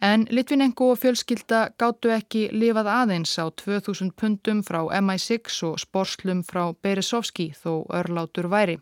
En 0.00 0.26
Litvinenko 0.30 0.92
og 0.92 0.98
fjölskylda 1.02 1.60
gáttu 1.74 2.12
ekki 2.14 2.44
lifað 2.54 2.86
aðeins 2.92 3.32
á 3.34 3.50
2000 3.50 4.12
pundum 4.14 4.60
frá 4.62 4.84
MI6 4.94 5.56
og 5.66 5.80
sporslum 5.82 6.44
frá 6.46 6.70
Beresovski 6.82 7.48
þó 7.58 7.82
örlátur 7.90 8.46
væri. 8.46 8.76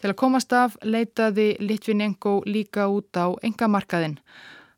Til 0.00 0.08
að 0.08 0.16
komast 0.22 0.54
af 0.56 0.78
leitaði 0.80 1.58
Litvinenko 1.60 2.38
líka 2.48 2.88
út 2.88 3.12
á 3.20 3.36
engamarkaðin. 3.44 4.16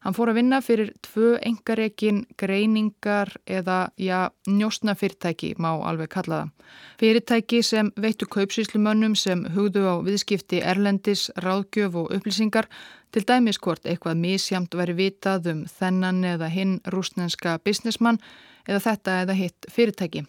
Hann 0.02 0.16
fór 0.16 0.32
að 0.32 0.40
vinna 0.40 0.58
fyrir 0.62 0.88
tvö 1.06 1.36
engarekin 1.46 2.24
greiningar 2.38 3.30
eða 3.46 3.92
já, 3.96 4.32
njóstna 4.50 4.96
fyrirtæki 4.98 5.54
má 5.62 5.70
alveg 5.78 6.10
kalla 6.10 6.40
það. 6.40 6.72
Fyrirtæki 6.98 7.62
sem 7.62 7.92
veittu 7.96 8.26
kaupsýslumönnum 8.26 9.14
sem 9.14 9.44
hugðu 9.54 9.84
á 9.86 9.94
viðskipti 10.02 10.58
erlendis, 10.58 11.28
ráðgjöf 11.38 11.94
og 12.02 12.10
upplýsingar 12.16 12.66
Til 13.12 13.26
dæmis 13.28 13.58
hvort 13.60 13.84
eitthvað 13.84 14.20
mísjamt 14.22 14.72
veri 14.72 14.94
vitað 14.96 15.50
um 15.50 15.58
þennan 15.68 16.22
eða 16.24 16.46
hinn 16.48 16.78
rúsnenska 16.94 17.58
businessmann 17.60 18.16
eða 18.64 18.80
þetta 18.86 19.16
eða 19.24 19.36
hitt 19.36 19.68
fyrirtæki. 19.68 20.22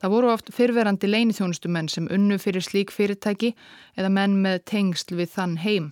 Það 0.00 0.14
voru 0.14 0.30
oft 0.32 0.48
fyrverandi 0.56 1.10
leinithjónustumenn 1.10 1.90
sem 1.92 2.08
unnu 2.14 2.38
fyrir 2.40 2.64
slík 2.64 2.94
fyrirtæki 2.94 3.52
eða 3.98 4.08
menn 4.14 4.38
með 4.40 4.62
tengsl 4.72 5.18
við 5.20 5.34
þann 5.34 5.56
heim. 5.60 5.90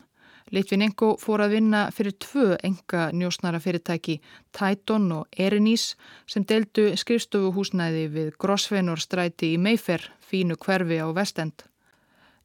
Litvinenko 0.54 1.16
fór 1.18 1.42
að 1.42 1.56
vinna 1.56 1.86
fyrir 1.90 2.14
tvö 2.22 2.56
enga 2.62 3.08
njósnara 3.12 3.58
fyrirtæki, 3.58 4.20
Titan 4.54 5.08
og 5.12 5.26
Erinís, 5.34 5.96
sem 6.26 6.44
deldu 6.46 6.92
skrifstofuhúsnæði 6.94 8.04
við 8.14 8.34
Grosvenor 8.38 9.02
stræti 9.02 9.54
í 9.54 9.58
Mayfair, 9.58 10.04
fínu 10.22 10.54
hverfi 10.62 11.00
á 11.02 11.10
vestend. 11.16 11.66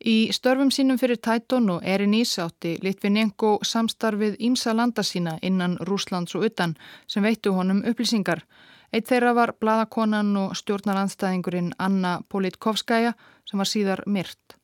Í 0.01 0.33
störfum 0.33 0.71
sínum 0.73 0.97
fyrir 0.97 1.19
Tætón 1.21 1.69
og 1.69 1.83
Erinís 1.85 2.33
átti 2.41 2.73
Litvinenko 2.81 3.59
samstarfið 3.61 4.39
ímsa 4.47 4.73
landa 4.73 5.03
sína 5.05 5.35
innan 5.45 5.77
Rúslands 5.77 6.33
og 6.35 6.47
utan 6.47 6.73
sem 7.07 7.21
veittu 7.21 7.53
honum 7.53 7.83
upplýsingar. 7.85 8.41
Eitt 8.91 9.11
þeirra 9.11 9.35
var 9.37 9.53
bladakonan 9.61 10.33
og 10.41 10.57
stjórnaranstæðingurinn 10.57 11.75
Anna 11.77 12.17
Politkovskaja 12.29 13.13
sem 13.45 13.61
var 13.61 13.69
síðar 13.69 14.03
myrt. 14.07 14.57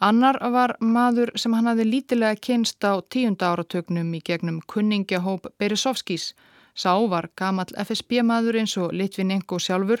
Annar 0.00 0.38
var 0.52 0.72
maður 0.80 1.34
sem 1.36 1.52
hann 1.52 1.66
hafði 1.68 1.84
lítilega 1.84 2.38
kynst 2.40 2.80
á 2.80 3.04
tíunda 3.12 3.50
áratögnum 3.52 4.14
í 4.16 4.22
gegnum 4.24 4.62
kunningjahóp 4.64 5.50
Beresovskis. 5.60 6.30
Sá 6.72 6.94
var 7.12 7.28
gamal 7.36 7.68
FSB 7.76 8.22
maður 8.24 8.62
eins 8.62 8.78
og 8.80 8.94
Litvinenko 8.96 9.58
sjálfur 9.60 10.00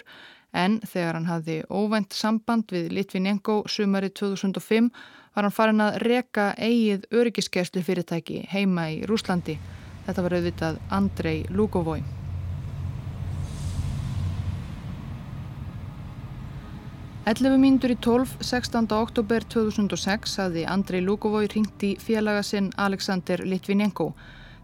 en 0.56 0.78
þegar 0.80 1.18
hann 1.18 1.28
hafði 1.28 1.58
óvænt 1.68 2.16
samband 2.16 2.72
við 2.72 2.88
Litvinenko 2.96 3.58
sumari 3.68 4.08
2005 4.08 4.88
var 5.34 5.44
hann 5.44 5.56
farin 5.58 5.84
að 5.84 6.00
reka 6.06 6.54
eigið 6.56 7.04
öryggiskerslu 7.12 7.84
fyrirtæki 7.84 8.46
heima 8.54 8.88
í 8.94 9.02
Rúslandi. 9.04 9.58
Þetta 10.08 10.24
var 10.24 10.38
auðvitað 10.38 10.80
Andrei 10.96 11.44
Lugovoi. 11.52 12.00
11 17.30 17.60
mínútur 17.62 17.92
í 17.94 17.96
12, 18.02 18.40
16. 18.42 18.88
oktober 18.90 19.44
2006 19.46 20.32
hafði 20.40 20.64
Andrei 20.66 20.98
Lukovói 20.98 21.44
ringt 21.52 21.82
í 21.86 21.92
félaga 22.02 22.40
sinn 22.42 22.72
Alexander 22.74 23.44
Litvinenko. 23.46 24.08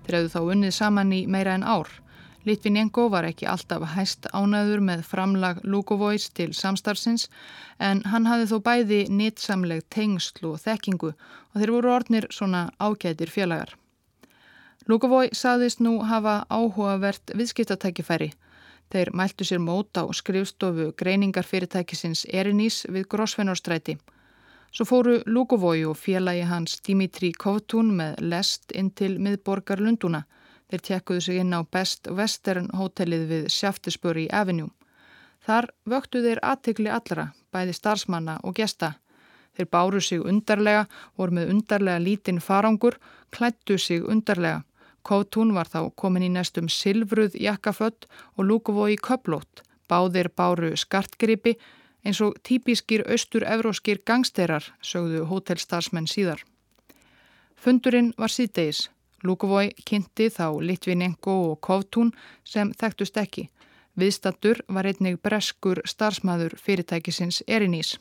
Þeir 0.02 0.16
hefðu 0.16 0.31
þá 0.33 0.50
unnið 0.55 0.72
saman 0.74 1.12
í 1.14 1.20
meira 1.31 1.52
en 1.55 1.62
ár. 1.62 1.87
Litvinenko 2.42 3.05
var 3.12 3.29
ekki 3.29 3.46
alltaf 3.46 3.85
hæst 3.92 4.26
ánæður 4.35 4.83
með 4.88 5.05
framlag 5.07 5.61
Lukovóis 5.62 6.26
til 6.35 6.48
samstarfsins 6.59 7.29
en 7.79 8.02
hann 8.11 8.26
hafði 8.26 8.48
þó 8.50 8.59
bæði 8.66 8.98
nýtsamleg 9.14 9.85
tengslu 9.87 10.57
og 10.57 10.64
þekkingu 10.64 11.12
og 11.12 11.61
þeir 11.61 11.74
voru 11.76 11.92
ornir 12.00 12.26
svona 12.35 12.64
ágætir 12.83 13.31
félagar. 13.31 13.76
Lukovói 14.90 15.31
saðist 15.31 15.79
nú 15.79 16.00
hafa 16.02 16.40
áhugavert 16.50 17.31
viðskiptatækifæri 17.31 18.33
Þeir 18.92 19.11
mæltu 19.18 19.44
sér 19.44 19.59
mót 19.59 19.99
á 19.99 20.07
skrifstofu 20.14 20.92
greiningarfyrirtækisins 21.01 22.27
Erinís 22.31 22.85
við 22.87 23.09
Grósvennorstræti. 23.11 23.96
Svo 24.70 24.85
fóru 24.85 25.16
Lugovói 25.27 25.85
og 25.88 25.96
félagi 25.96 26.44
hans 26.46 26.81
Dimitri 26.87 27.33
Kovtún 27.33 27.94
með 27.99 28.20
lest 28.20 28.72
inn 28.72 28.90
til 28.90 29.16
miðborgar 29.18 29.81
Lunduna. 29.81 30.27
Þeir 30.70 30.83
tekkuðu 30.88 31.20
sig 31.20 31.40
inn 31.42 31.55
á 31.55 31.62
Best 31.64 32.11
Western 32.11 32.68
hótelið 32.75 33.27
við 33.31 33.49
Sjaftisböri 33.57 34.27
Avenue. 34.31 34.70
Þar 35.46 35.70
vöktu 35.87 36.22
þeir 36.22 36.42
aðtegli 36.42 36.90
allra, 36.90 37.29
bæði 37.55 37.75
starfsmanna 37.79 38.40
og 38.42 38.57
gesta. 38.59 38.96
Þeir 39.57 39.68
báru 39.72 40.01
sig 40.03 40.20
undarlega, 40.20 40.87
voru 41.16 41.38
með 41.38 41.53
undarlega 41.55 42.03
lítinn 42.03 42.40
farangur, 42.42 42.99
klættu 43.31 43.79
sig 43.79 44.03
undarlega. 44.03 44.64
Kótún 45.06 45.52
var 45.54 45.68
þá 45.70 45.92
komin 45.94 46.24
í 46.26 46.30
næstum 46.34 46.66
silfruð 46.72 47.36
jakkafött 47.38 48.08
og 48.34 48.48
lúkuvói 48.48 48.96
köplót. 48.98 49.62
Báðir 49.86 50.32
báru 50.34 50.72
skartgripi 50.74 51.52
eins 52.06 52.18
og 52.22 52.34
típiskir 52.42 53.04
austur-evróskir 53.06 54.00
gangsterar, 54.06 54.64
sögðu 54.82 55.22
hótelstarfsmenn 55.30 56.10
síðar. 56.10 56.42
Fundurinn 57.54 58.12
var 58.18 58.34
síðdeis. 58.34 58.88
Lúkuvói 59.22 59.70
kynnti 59.86 60.26
þá 60.30 60.58
Litvinenko 60.62 61.36
og 61.52 61.60
Kótún 61.62 62.10
sem 62.44 62.72
þekktust 62.74 63.16
ekki. 63.22 63.46
Viðstattur 63.96 64.60
var 64.68 64.86
einnig 64.90 65.20
breskur 65.22 65.80
starfsmæður 65.86 66.58
fyrirtækisins 66.58 67.44
Erinís. 67.46 67.94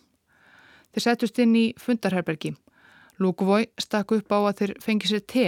Þeir 0.91 1.05
settust 1.05 1.39
inn 1.39 1.55
í 1.55 1.65
fundarherbergi. 1.79 2.55
Lúkuvói 3.21 3.69
stakk 3.79 4.17
upp 4.17 4.33
á 4.33 4.39
að 4.41 4.57
þeir 4.59 4.75
fengi 4.83 5.13
sér 5.13 5.23
te 5.23 5.47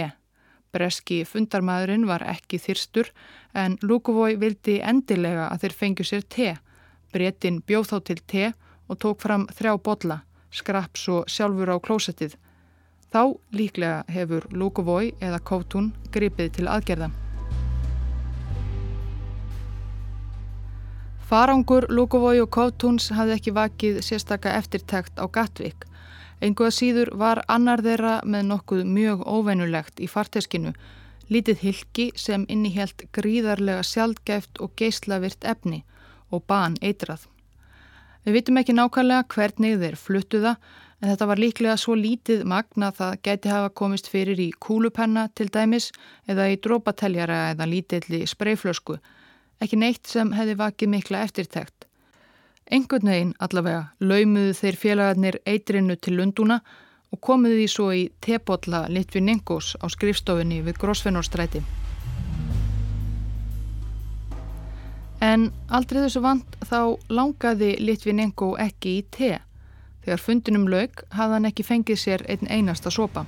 Breski 0.72 1.22
fundarmæðurinn 1.24 2.06
var 2.08 2.24
ekki 2.28 2.60
þyrstur 2.60 3.12
en 3.56 3.78
Lúkuvói 3.82 4.36
vildi 4.40 4.78
endilega 4.84 5.48
að 5.48 5.64
þeir 5.64 5.76
fengju 5.82 6.08
sér 6.08 6.26
te. 6.28 6.50
Bretin 7.12 7.62
bjóð 7.64 7.92
þá 7.92 7.96
til 8.10 8.18
te 8.26 8.50
og 8.88 8.98
tók 9.00 9.22
fram 9.24 9.46
þrjá 9.48 9.76
botla, 9.84 10.20
skraps 10.50 11.08
og 11.12 11.30
sjálfur 11.32 11.72
á 11.72 11.76
klósettið. 11.80 12.36
Þá 13.08 13.22
líklega 13.56 14.02
hefur 14.12 14.44
Lúkuvói 14.52 15.14
eða 15.24 15.40
Kótún 15.40 15.94
gripið 16.12 16.52
til 16.58 16.68
aðgerða. 16.68 17.08
Farangur 21.28 21.84
Lúkuvói 21.92 22.38
og 22.40 22.48
Kótúns 22.52 23.10
hafði 23.12 23.34
ekki 23.36 23.52
vakið 23.56 24.02
sérstaka 24.04 24.54
eftirtækt 24.60 25.20
á 25.20 25.24
Gatvík. 25.28 25.84
Enguða 26.40 26.70
síður 26.70 27.10
var 27.18 27.40
annar 27.50 27.82
þeirra 27.82 28.18
með 28.22 28.44
nokkuð 28.52 28.84
mjög 28.86 29.24
óveinulegt 29.26 29.98
í 29.98 30.06
farteskinu, 30.06 30.74
lítið 31.28 31.64
hilki 31.64 32.06
sem 32.16 32.44
innihjælt 32.48 33.08
gríðarlega 33.12 33.82
sjálfgæft 33.82 34.60
og 34.62 34.76
geyslavirt 34.78 35.42
efni 35.44 35.82
og 36.30 36.44
ban 36.46 36.76
eitrað. 36.80 37.26
Við 38.24 38.38
vitum 38.38 38.60
ekki 38.60 38.76
nákvæmlega 38.76 39.26
hvernig 39.34 39.80
þeir 39.82 39.98
fluttuða 39.98 40.54
en 41.00 41.10
þetta 41.10 41.28
var 41.30 41.42
líklega 41.42 41.76
svo 41.80 41.96
lítið 41.98 42.46
magna 42.46 42.92
að 42.92 43.00
það 43.00 43.18
gæti 43.26 43.52
hafa 43.52 43.74
komist 43.80 44.10
fyrir 44.10 44.38
í 44.42 44.48
kúlupenna 44.62 45.26
til 45.34 45.48
dæmis 45.54 45.90
eða 46.30 46.48
í 46.52 46.58
drópateljara 46.62 47.42
eða 47.52 47.68
lítilli 47.70 48.22
spreyflösku, 48.30 48.98
ekki 49.62 49.78
neitt 49.78 50.06
sem 50.06 50.32
hefði 50.38 50.58
vakið 50.62 50.94
mikla 50.94 51.26
eftirtækt. 51.26 51.87
Engun 52.70 53.08
veginn 53.08 53.32
allavega 53.40 53.84
laumuðu 54.04 54.52
þeir 54.58 54.76
félagarnir 54.76 55.38
eitrinu 55.48 55.96
til 55.96 56.18
Lunduna 56.18 56.58
og 57.08 57.20
komuðu 57.24 57.56
því 57.62 57.68
svo 57.72 57.86
í 57.96 58.02
tepotla 58.20 58.82
Litvinengos 58.92 59.72
á 59.80 59.88
skrifstofinni 59.88 60.60
við 60.66 60.76
Grósfennórstræti. 60.82 61.62
En 65.24 65.48
aldrei 65.72 66.02
þessu 66.04 66.20
vant 66.22 66.58
þá 66.68 66.94
langaði 67.08 67.72
Litvinengo 67.80 68.52
ekki 68.60 68.98
í 68.98 69.02
te. 69.16 69.32
Þegar 70.04 70.22
fundinum 70.22 70.68
laug 70.70 71.02
hafði 71.10 71.38
hann 71.38 71.48
ekki 71.48 71.66
fengið 71.66 72.02
sér 72.04 72.24
einn 72.28 72.52
einasta 72.52 72.92
sopa. 72.92 73.24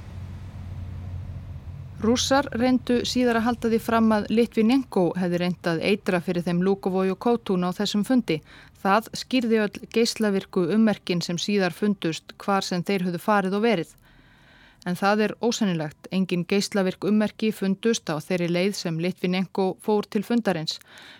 Rússar 2.00 2.46
reyndu 2.56 3.02
síðar 3.04 3.40
að 3.40 3.44
halda 3.44 3.70
því 3.72 3.78
fram 3.84 4.06
að 4.16 4.30
Litvinenko 4.32 5.02
hefði 5.20 5.40
reyndað 5.42 5.82
eitra 5.84 6.20
fyrir 6.24 6.46
þeim 6.46 6.62
Lukovói 6.64 7.10
og 7.12 7.18
Kótún 7.20 7.66
á 7.66 7.76
þessum 7.76 8.06
fundi. 8.08 8.38
Það 8.80 9.08
skýrði 9.20 9.58
öll 9.60 9.88
geyslavirku 9.92 10.62
ummerkin 10.74 11.20
sem 11.20 11.36
síðar 11.36 11.74
fundust 11.76 12.32
hvar 12.40 12.64
sem 12.64 12.84
þeir 12.86 13.08
höfðu 13.08 13.20
farið 13.20 13.56
og 13.58 13.64
verið. 13.66 13.90
En 14.88 14.96
það 14.96 15.22
er 15.24 15.34
ósennilegt. 15.44 16.08
Engin 16.16 16.46
geyslavirk 16.48 17.04
ummerki 17.04 17.50
fundust 17.52 18.08
á 18.08 18.16
þeirri 18.24 18.48
leið 18.48 18.78
sem 18.78 19.00
Litvinenko 19.04 19.66
fór 19.84 20.08
til 20.08 20.24
fundarins. 20.24 20.78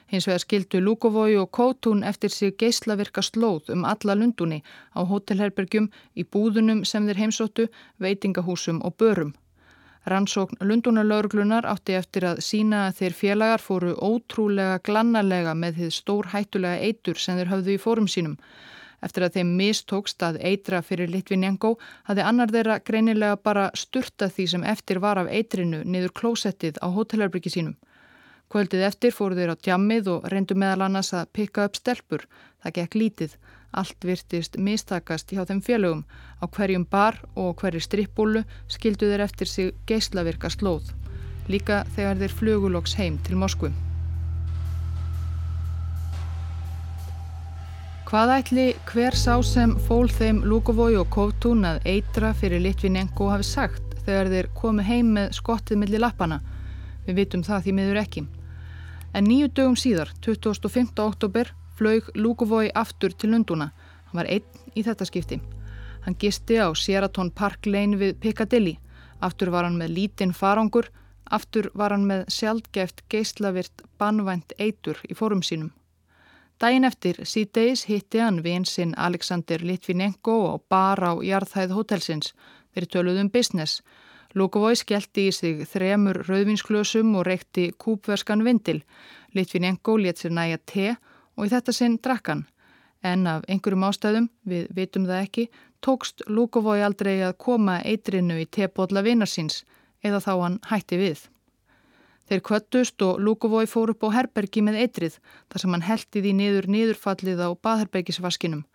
Hins 0.09 0.29
vegar 0.31 0.41
skildu 0.47 0.81
Lukovói 0.81 1.37
og 1.43 1.51
Kótún 1.53 2.01
eftir 2.13 2.33
sig 2.33 2.57
geyslavirka 2.57 3.21
slóð 3.21 3.69
um 3.77 3.85
alla 3.85 4.17
lundunni 4.17 4.63
á 4.97 5.05
hótelherbergjum, 5.05 5.91
í 6.17 6.25
búðunum 6.25 6.87
sem 6.89 7.05
þeir 7.05 7.23
heimsóttu, 7.27 7.69
veitingahúsum 8.01 8.81
og 8.81 8.97
börum. 8.97 9.35
Rannsókn 10.09 10.57
Lundunarlaurglunar 10.65 11.67
átti 11.69 11.93
eftir 11.93 12.25
að 12.25 12.41
sína 12.45 12.87
að 12.89 13.01
þeir 13.01 13.17
félagar 13.19 13.61
fóru 13.61 13.93
ótrúlega 14.01 14.79
glannalega 14.87 15.53
með 15.55 15.81
því 15.81 15.89
stór 15.93 16.31
hættulega 16.33 16.87
eitur 16.89 17.21
sem 17.21 17.37
þeir 17.37 17.53
höfðu 17.53 17.75
í 17.75 17.83
fórum 17.83 18.09
sínum. 18.09 18.39
Eftir 19.05 19.25
að 19.25 19.37
þeim 19.37 19.53
mistókst 19.59 20.25
að 20.25 20.41
eitra 20.45 20.81
fyrir 20.85 21.13
Litvinenko 21.13 21.75
hafði 22.09 22.25
annar 22.31 22.53
þeirra 22.53 22.81
greinilega 22.85 23.37
bara 23.37 23.69
sturta 23.77 24.29
því 24.29 24.47
sem 24.55 24.67
eftir 24.73 25.01
var 25.05 25.21
af 25.21 25.29
eitrinu 25.29 25.85
niður 25.85 26.17
klósettið 26.21 26.81
á 26.81 26.89
hótelherbyggi 26.89 27.53
sínum. 27.53 27.77
Kvöldið 28.51 28.83
eftir 28.89 29.13
fóru 29.15 29.37
þeir 29.39 29.53
á 29.53 29.57
djammið 29.57 30.09
og 30.17 30.29
reyndu 30.33 30.57
meðal 30.59 30.89
annars 30.89 31.13
að 31.15 31.29
pikka 31.37 31.69
upp 31.69 31.77
stelpur. 31.77 32.25
Það 32.65 32.77
gekk 32.81 32.97
lítið. 32.99 33.37
Allt 33.71 34.03
virtist 34.05 34.57
mistakast 34.59 35.31
hjá 35.31 35.45
þeim 35.47 35.61
félögum. 35.63 36.03
Á 36.43 36.45
hverjum 36.51 36.87
bar 36.91 37.21
og 37.37 37.61
hverju 37.61 37.83
strippbúlu 37.85 38.43
skildu 38.69 39.11
þeir 39.11 39.23
eftir 39.27 39.47
sig 39.47 39.75
geyslavirka 39.87 40.51
slóð. 40.51 40.91
Líka 41.47 41.85
þegar 41.95 42.19
þeir 42.19 42.35
fluguloks 42.41 42.97
heim 42.99 43.19
til 43.27 43.39
Moskvu. 43.39 43.71
Hvað 48.11 48.31
ætli 48.35 48.63
hver 48.91 49.15
sá 49.15 49.37
sem 49.47 49.77
fól 49.87 50.09
þeim 50.11 50.41
Lukovói 50.43 50.97
og 50.99 51.13
Kovtún 51.15 51.63
að 51.63 51.85
eitra 51.87 52.33
fyrir 52.35 52.59
Litvinenko 52.65 53.29
hafi 53.31 53.47
sagt 53.47 53.95
þegar 54.03 54.31
þeir 54.33 54.49
komu 54.59 54.83
heim 54.83 55.13
með 55.15 55.37
skottið 55.39 55.79
millir 55.79 56.03
lappana? 56.03 56.41
Við 57.07 57.21
vitum 57.21 57.45
það 57.47 57.63
því 57.69 57.75
miður 57.77 58.01
ekki. 58.03 58.25
En 59.15 59.31
nýju 59.31 59.53
dögum 59.55 59.79
síðar, 59.79 60.11
25. 60.27 60.91
oktober, 61.05 61.53
flög 61.81 62.11
Lukovói 62.15 62.69
aftur 62.75 63.15
til 63.17 63.33
Lunduna. 63.33 63.71
Hann 64.11 64.21
var 64.21 64.29
einn 64.29 64.77
í 64.77 64.85
þetta 64.85 65.07
skipti. 65.09 65.41
Hann 66.05 66.17
gisti 66.21 66.59
á 66.61 66.69
Sheraton 66.77 67.31
Park 67.33 67.67
Lane 67.67 67.97
við 67.97 68.19
Piccadilly. 68.21 68.77
Aftur 69.25 69.53
var 69.55 69.65
hann 69.65 69.79
með 69.81 69.95
lítinn 69.97 70.37
farangur, 70.37 70.91
aftur 71.25 71.71
var 71.75 71.95
hann 71.95 72.07
með 72.09 72.27
sjaldgeft 72.33 73.05
geyslavirt 73.13 73.85
banvænt 74.01 74.53
eitur 74.59 75.01
í 75.09 75.17
fórum 75.17 75.41
sínum. 75.45 75.73
Dæin 76.61 76.85
eftir 76.85 77.23
síðdeis 77.25 77.87
hitti 77.89 78.21
hann 78.21 78.43
vinsinn 78.45 78.93
Alexander 79.01 79.63
Litvinenko 79.65 80.35
og 80.53 80.65
bar 80.69 81.01
á 81.01 81.17
jarðhæð 81.25 81.73
hotelsins. 81.79 82.35
Þeir 82.75 82.87
töluðum 82.93 83.31
um 83.31 83.33
business. 83.33 83.81
Lukovói 84.37 84.77
skellti 84.77 85.31
í 85.31 85.33
sig 85.33 85.65
þremur 85.69 86.21
rauðvinsklösum 86.29 87.17
og 87.17 87.25
reykti 87.27 87.71
kúpverskan 87.73 88.45
vindil. 88.45 88.83
Litvinenko 89.33 89.97
let 89.97 90.21
sér 90.21 90.37
næja 90.37 90.61
te 90.67 90.91
og 90.93 91.10
í 91.39 91.51
þetta 91.51 91.75
sinn 91.77 91.99
drakkan. 92.03 92.47
En 93.03 93.27
af 93.27 93.45
einhverjum 93.49 93.87
ástæðum, 93.89 94.29
við 94.45 94.69
vitum 94.77 95.07
það 95.09 95.25
ekki, 95.25 95.45
tókst 95.81 96.25
Lukovói 96.29 96.83
aldrei 96.85 97.21
að 97.25 97.39
koma 97.41 97.79
eitrinu 97.81 98.37
í 98.43 98.47
tebólla 98.47 99.03
vinarsins 99.07 99.63
eða 100.05 100.21
þá 100.21 100.33
hann 100.43 100.59
hætti 100.69 100.99
við. 101.01 101.23
Þeir 102.29 102.43
kvöttust 102.47 103.03
og 103.03 103.23
Lukovói 103.25 103.65
fór 103.67 103.91
upp 103.95 104.05
á 104.07 104.15
herbergi 104.15 104.63
með 104.63 104.83
eitrið 104.85 105.17
þar 105.51 105.63
sem 105.63 105.73
hann 105.75 105.87
heldi 105.89 106.21
því 106.23 106.35
niður 106.39 106.69
niðurfallið 106.71 107.41
á 107.43 107.49
baðherbergisvaskinum. 107.65 108.67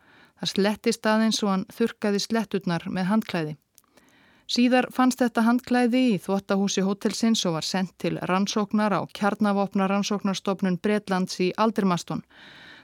Það 0.42 0.52
slettist 0.52 1.08
aðeins 1.08 1.40
og 1.46 1.52
hann 1.54 1.70
þurkaði 1.72 2.20
slettutnar 2.26 2.84
með 2.92 3.08
handklæði. 3.14 3.54
Síðar 4.46 4.86
fannst 4.94 5.24
þetta 5.24 5.42
handklæði 5.42 6.00
í 6.12 6.18
þvóttahúsi 6.22 6.84
hótelsins 6.86 7.42
og 7.50 7.56
var 7.56 7.66
sendt 7.66 7.96
til 8.04 8.20
rannsóknar 8.30 8.94
á 8.94 9.02
kjarnavopna 9.18 9.88
rannsóknarstofnun 9.90 10.78
Breitlands 10.86 11.40
í 11.42 11.48
Aldermaston. 11.58 12.22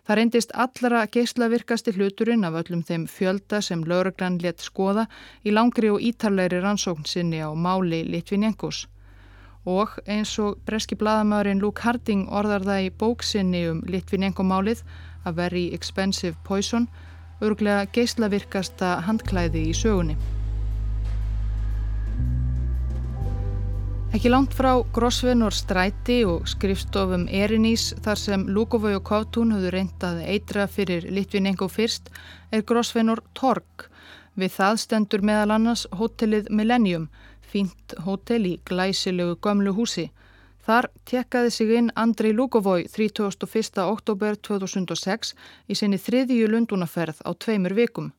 Það 0.02 0.18
reyndist 0.18 0.56
allra 0.58 1.04
geyslavirkasti 1.06 1.94
hluturinn 1.94 2.48
af 2.50 2.58
öllum 2.64 2.82
þeim 2.82 3.06
fjölda 3.06 3.62
sem 3.62 3.86
lauruglan 3.86 4.40
létt 4.42 4.66
skoða 4.66 5.06
í 5.46 5.54
langri 5.54 5.94
og 5.94 6.02
ítarleiri 6.02 6.64
rannsókn 6.66 7.06
sinni 7.06 7.46
á 7.46 7.54
máli 7.54 8.02
Litvinenkus. 8.10 8.88
Og 9.70 9.94
eins 10.10 10.34
og 10.42 10.58
breski 10.66 10.98
bladamæðurinn 10.98 11.62
Luke 11.62 11.86
Harding 11.86 12.26
orðar 12.34 12.66
það 12.66 12.90
í 12.90 12.92
bóksinni 13.06 13.68
um 13.70 13.86
Litvinenko 13.86 14.42
málið 14.42 14.82
A 15.26 15.38
Very 15.38 15.70
Expensive 15.78 16.42
Poison, 16.44 16.90
örglega 17.46 17.86
geyslavirkasta 17.94 18.96
handklæði 19.06 19.68
í 19.70 19.78
sögunni. 19.78 20.18
Ekki 24.12 24.28
langt 24.28 24.52
frá 24.52 24.74
Grosvenor 24.92 25.56
stræti 25.56 26.18
og 26.28 26.50
skrifstofum 26.52 27.30
Erinís 27.32 27.94
þar 28.04 28.20
sem 28.20 28.42
Lukovau 28.52 28.98
og 28.98 29.06
Kovtún 29.08 29.54
höfðu 29.56 29.72
reyndað 29.72 30.20
eitra 30.34 30.66
fyrir 30.68 31.08
Litvinengo 31.16 31.70
fyrst 31.72 32.12
er 32.52 32.66
Grosvenor 32.68 33.24
Torg. 33.40 33.88
Við 34.36 34.52
það 34.58 34.82
stendur 34.84 35.24
meðal 35.24 35.56
annars 35.56 35.86
hótelið 35.96 36.52
Millennium, 36.52 37.08
fínt 37.40 37.96
hótel 38.04 38.52
í 38.52 38.54
glæsilegu 38.68 39.40
gömlu 39.40 39.72
húsi. 39.80 40.10
Þar 40.68 40.92
tekkaði 41.08 41.56
sig 41.56 41.72
inn 41.80 41.92
Andrei 41.96 42.36
Lukovau 42.36 42.84
31. 42.84 43.80
oktober 43.88 44.36
2006 44.36 45.38
í 45.72 45.80
sinni 45.80 45.96
þriðju 45.96 46.52
lundunaferð 46.52 47.24
á 47.24 47.32
tveimur 47.32 47.80
vikum. 47.80 48.12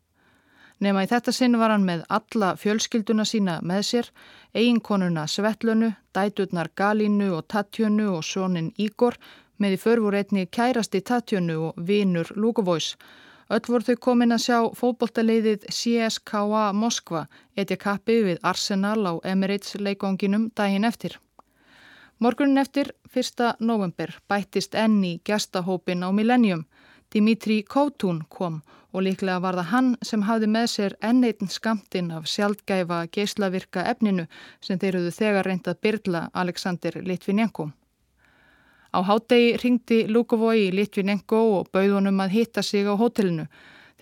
Nefna 0.80 1.04
í 1.04 1.08
þetta 1.11 1.32
sinn 1.32 1.58
var 1.61 1.70
hann 1.70 1.85
með 1.87 2.04
alla 2.08 2.52
fjölskylduna 2.56 3.24
sína 3.28 3.58
með 3.62 3.82
sér, 3.88 4.11
eiginkonuna 4.54 5.26
Svetlönu, 5.28 5.92
dæturnar 6.14 6.70
Galínu 6.76 7.32
og 7.37 7.46
Tatjönu 7.48 8.08
og 8.16 8.24
sónin 8.24 8.72
Ígor, 8.78 9.18
með 9.58 9.76
í 9.76 9.80
förfur 9.85 10.16
einni 10.18 10.46
kærasti 10.46 11.00
Tatjönu 11.00 11.58
og 11.68 11.82
vinur 11.88 12.32
Lugovóis. 12.37 12.96
Öll 13.52 13.68
voru 13.68 13.85
þau 13.85 13.98
komin 14.00 14.32
að 14.32 14.44
sjá 14.46 14.58
fótboltaleiðið 14.78 15.66
CSKA 15.68 16.70
Moskva, 16.72 17.26
etja 17.56 17.76
kappi 17.76 18.22
við 18.24 18.38
Arsenal 18.42 19.00
á 19.04 19.12
Emirates 19.28 19.76
leikonginum 19.76 20.50
daginn 20.56 20.88
eftir. 20.88 21.18
Morgunin 22.18 22.58
eftir, 22.58 22.92
1. 23.14 23.61
november, 23.61 24.14
bættist 24.28 24.74
enni 24.74 25.20
gæstahópin 25.24 26.06
á 26.06 26.08
Millennium. 26.14 26.64
Dimitri 27.12 27.62
Kovtún 27.62 28.22
kom 28.28 28.62
og 28.62 28.81
líklega 29.00 29.40
var 29.40 29.57
það 29.57 29.70
hann 29.72 29.90
sem 30.05 30.24
hafði 30.28 30.48
með 30.52 30.66
sér 30.68 30.94
enneitin 31.00 31.48
skamtinn 31.48 32.11
af 32.12 32.26
sjálfgæfa 32.28 33.07
geyslavirka 33.14 33.87
efninu 33.88 34.26
sem 34.61 34.78
þeir 34.78 34.98
höfðu 34.98 35.12
þegar 35.16 35.48
reyndað 35.48 35.81
byrla 35.81 36.22
Alexander 36.35 36.98
Litvinenko. 37.00 37.70
Á 38.92 39.00
hádegi 39.00 39.57
ringdi 39.62 40.02
Lukovoi 40.12 40.68
Litvinenko 40.76 41.40
og 41.57 41.70
bauðunum 41.72 42.20
að 42.20 42.35
hitta 42.37 42.62
sig 42.62 42.85
á 42.85 42.92
hótelinu. 42.92 43.46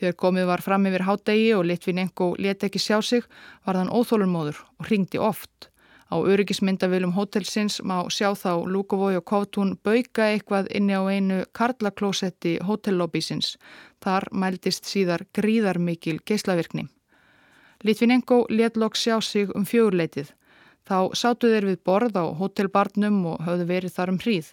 Þegar 0.01 0.17
komið 0.19 0.51
var 0.51 0.65
fram 0.67 0.87
yfir 0.91 1.07
hádegi 1.07 1.51
og 1.55 1.67
Litvinenko 1.71 2.33
let 2.43 2.67
ekki 2.67 2.83
sjá 2.83 2.99
sig 3.03 3.23
var 3.63 3.79
þann 3.79 3.95
óþólunmóður 3.95 4.59
og 4.81 4.91
ringdi 4.91 5.23
oft. 5.23 5.70
Á 6.11 6.19
öryggismyndavilum 6.27 7.13
hótelsins 7.15 7.79
má 7.87 8.03
sjá 8.11 8.35
þá 8.35 8.67
Lúkovói 8.67 9.15
og 9.15 9.25
Kovtún 9.31 9.77
bauka 9.79 10.27
eitthvað 10.27 10.67
inni 10.75 10.97
á 10.99 11.07
einu 11.07 11.45
karlaklósetti 11.55 12.57
hótellobbísins. 12.67 13.55
Þar 14.03 14.27
mæltist 14.35 14.91
síðar 14.91 15.23
gríðarmikil 15.39 16.19
geyslavirkni. 16.27 16.89
Litvinenko 17.87 18.47
let 18.51 18.77
lokk 18.77 18.99
sjá 18.99 19.21
sig 19.23 19.55
um 19.55 19.63
fjögurleitið. 19.65 20.33
Þá 20.83 21.15
sátu 21.15 21.47
þeir 21.53 21.69
við 21.71 21.79
borð 21.87 22.19
á 22.19 22.27
hótelbarnum 22.35 23.21
og 23.31 23.45
höfðu 23.47 23.67
verið 23.71 23.95
þar 23.95 24.13
um 24.15 24.19
hríð. 24.19 24.49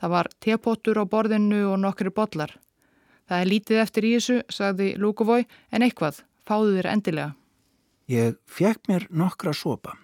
Það 0.00 0.14
var 0.16 0.30
tepottur 0.40 1.00
á 1.00 1.04
borðinu 1.04 1.66
og 1.68 1.82
nokkri 1.84 2.10
botlar. 2.10 2.56
Það 3.28 3.40
er 3.40 3.50
lítið 3.52 3.82
eftir 3.82 4.08
í 4.08 4.14
þessu, 4.16 4.38
sagði 4.48 4.88
Lúkovói, 4.96 5.44
en 5.70 5.84
eitthvað, 5.84 6.24
fáðu 6.48 6.78
þér 6.78 6.90
endilega. 6.96 7.36
Ég 8.08 8.40
fekk 8.48 8.88
mér 8.88 9.06
nokkra 9.12 9.52
sopa 9.52 9.98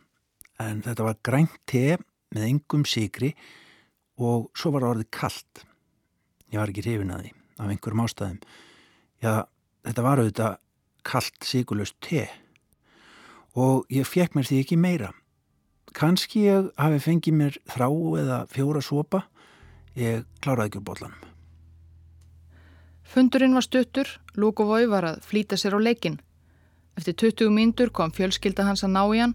en 0.61 0.83
þetta 0.85 1.07
var 1.07 1.19
grænt 1.25 1.57
te 1.69 1.97
með 2.35 2.47
engum 2.47 2.85
sigri 2.89 3.33
og 4.21 4.51
svo 4.57 4.75
var 4.75 4.89
orðið 4.91 5.11
kallt. 5.15 5.65
Ég 6.53 6.61
var 6.61 6.73
ekki 6.73 6.85
hrifin 6.85 7.15
að 7.15 7.25
því 7.25 7.33
af 7.61 7.73
einhverjum 7.73 8.05
ástæðum. 8.05 8.39
Já, 9.21 9.33
þetta 9.87 10.05
var 10.05 10.21
auðvitað 10.21 10.61
kallt 11.07 11.49
sigurlaust 11.49 11.97
te 12.05 12.27
og 13.59 13.89
ég 13.91 14.07
fekk 14.07 14.37
mér 14.37 14.47
því 14.47 14.61
ekki 14.65 14.79
meira. 14.79 15.11
Kanski 15.97 16.45
ég 16.47 16.71
hafi 16.79 17.01
fengið 17.03 17.35
mér 17.35 17.57
þrá 17.67 17.89
eða 18.21 18.39
fjóra 18.53 18.83
sopa, 18.85 19.25
ég 19.99 20.23
kláraði 20.45 20.71
ekki 20.71 20.79
úr 20.79 20.87
botlanum. 20.87 21.27
Fundurinn 23.11 23.57
var 23.57 23.67
stuttur, 23.67 24.07
Lúkovói 24.39 24.87
var 24.87 25.09
að 25.09 25.25
flýta 25.27 25.59
sér 25.59 25.75
á 25.75 25.81
leikin. 25.83 26.21
Eftir 26.95 27.17
20 27.19 27.51
myndur 27.51 27.91
kom 27.91 28.13
fjölskylda 28.15 28.69
hans 28.69 28.85
að 28.87 28.95
ná 28.95 29.03
í 29.11 29.19
hann 29.19 29.35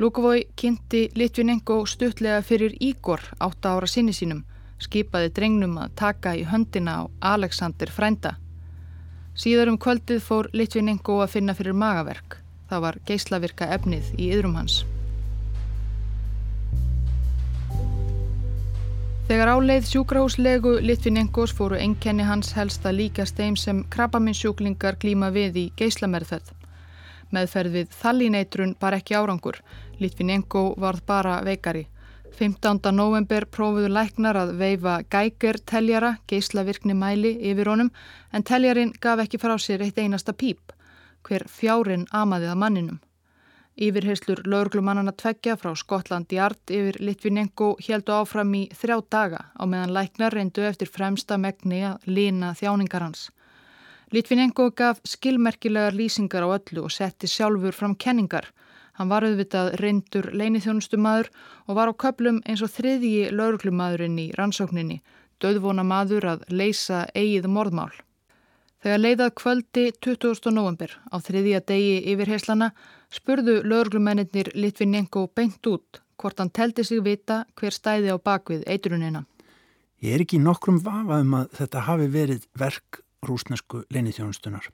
Lúkvói 0.00 0.46
kynnti 0.56 1.10
Litvinenko 1.14 1.86
stuttlega 1.86 2.42
fyrir 2.42 2.72
Ígor 2.80 3.20
átta 3.38 3.74
ára 3.76 3.86
sinni 3.86 4.14
sínum, 4.16 4.38
skipaði 4.80 5.28
drengnum 5.36 5.74
að 5.76 5.90
taka 6.00 6.30
í 6.40 6.46
höndina 6.48 6.94
á 6.96 7.02
Alexander 7.34 7.90
Frænda. 7.92 8.30
Síðar 9.36 9.68
um 9.68 9.76
kvöldið 9.76 10.22
fór 10.24 10.48
Litvinenko 10.56 11.18
að 11.20 11.34
finna 11.34 11.54
fyrir 11.58 11.76
magaverk. 11.76 12.38
Það 12.70 12.80
var 12.86 12.98
geyslavirka 13.10 13.68
efnið 13.76 14.08
í 14.16 14.30
yðrum 14.32 14.56
hans. 14.56 14.78
Þegar 19.28 19.52
áleið 19.52 19.90
sjúkrahúslegu 19.90 20.78
Litvinenkos 20.80 21.52
fóru 21.52 21.76
enkenni 21.76 22.24
hans 22.24 22.54
helst 22.56 22.88
að 22.88 23.02
líkast 23.02 23.36
þeim 23.36 23.60
sem 23.66 23.84
krabbaminsjúklingar 23.92 24.96
glíma 24.96 25.28
við 25.36 25.60
í 25.66 25.66
geyslamerðferð. 25.76 26.56
Meðferð 27.30 27.76
við 27.78 27.96
þallineitrun 28.00 28.76
bar 28.80 28.96
ekki 28.98 29.14
árangur. 29.14 29.60
Litvinenko 30.00 30.74
varð 30.82 31.04
bara 31.06 31.40
veikari. 31.46 31.86
15. 32.38 32.80
november 32.94 33.44
prófuðu 33.50 33.90
læknar 33.90 34.38
að 34.38 34.54
veifa 34.58 35.00
gæger 35.12 35.58
teljara, 35.66 36.16
geyslavirkni 36.30 36.94
mæli 36.94 37.34
yfir 37.50 37.68
honum 37.68 37.90
en 38.32 38.46
teljarin 38.46 38.94
gaf 39.00 39.22
ekki 39.24 39.40
frá 39.42 39.56
sér 39.58 39.84
eitt 39.84 39.98
einasta 39.98 40.32
píp. 40.32 40.72
Hver 41.26 41.44
fjárin 41.50 42.06
amaðið 42.10 42.52
að 42.54 42.60
manninum. 42.64 43.00
Yfirheyslur 43.80 44.42
lauruglumannana 44.44 45.12
tveggja 45.16 45.54
frá 45.56 45.74
Skotland 45.78 46.32
í 46.34 46.38
art 46.42 46.72
yfir 46.74 46.98
Litvinenko 47.00 47.74
heldu 47.86 48.12
áfram 48.12 48.54
í 48.58 48.66
þrjá 48.76 48.96
daga 49.14 49.44
á 49.56 49.62
meðan 49.64 49.94
læknar 49.96 50.34
reyndu 50.36 50.64
eftir 50.68 50.90
fremsta 50.90 51.38
megni 51.38 51.84
að 51.88 52.08
lína 52.10 52.50
þjáningar 52.58 53.06
hans. 53.06 53.28
Litvinenko 54.10 54.72
gaf 54.74 54.98
skilmerkilegar 55.06 55.94
lýsingar 55.94 56.42
á 56.42 56.50
öllu 56.50 56.82
og 56.82 56.90
setti 56.90 57.28
sjálfur 57.30 57.70
fram 57.70 57.92
kenningar. 57.94 58.48
Hann 58.98 59.08
var 59.08 59.22
auðvitað 59.22 59.76
reyndur 59.78 60.32
leinithjónustumadur 60.34 61.28
og 61.70 61.76
var 61.78 61.92
á 61.92 61.94
köplum 61.94 62.40
eins 62.42 62.62
og 62.66 62.72
þriðji 62.74 63.30
lauruglumadurinn 63.30 64.16
í 64.18 64.24
rannsókninni, 64.34 64.96
döðvona 65.38 65.84
maður 65.86 66.26
að 66.32 66.42
leysa 66.50 67.04
eigið 67.14 67.46
morðmál. 67.54 67.92
Þegar 68.82 69.02
leiðað 69.04 69.30
kvöldi 69.38 69.84
20. 70.02 70.50
november 70.56 70.96
á 71.06 71.16
þriðja 71.22 71.60
degi 71.70 72.00
yfir 72.10 72.32
heislana 72.32 72.72
spurðu 73.14 73.60
lauruglumennir 73.62 74.50
Litvinenko 74.56 75.28
beint 75.36 75.62
út 75.70 76.00
hvort 76.18 76.42
hann 76.42 76.50
teldi 76.50 76.82
sig 76.84 77.04
vita 77.04 77.44
hver 77.54 77.72
stæði 77.72 78.10
á 78.10 78.18
bakvið 78.18 78.66
eitrunina. 78.66 79.22
Ég 80.02 80.16
er 80.16 80.24
ekki 80.26 80.42
nokkrum 80.42 80.82
vafa 80.82 81.20
um 81.22 81.38
að 81.44 81.54
þetta 81.60 81.84
hafi 81.86 82.10
verið 82.10 82.48
verk 82.58 83.04
rúsnesku 83.26 83.84
leinithjónustunar. 83.90 84.70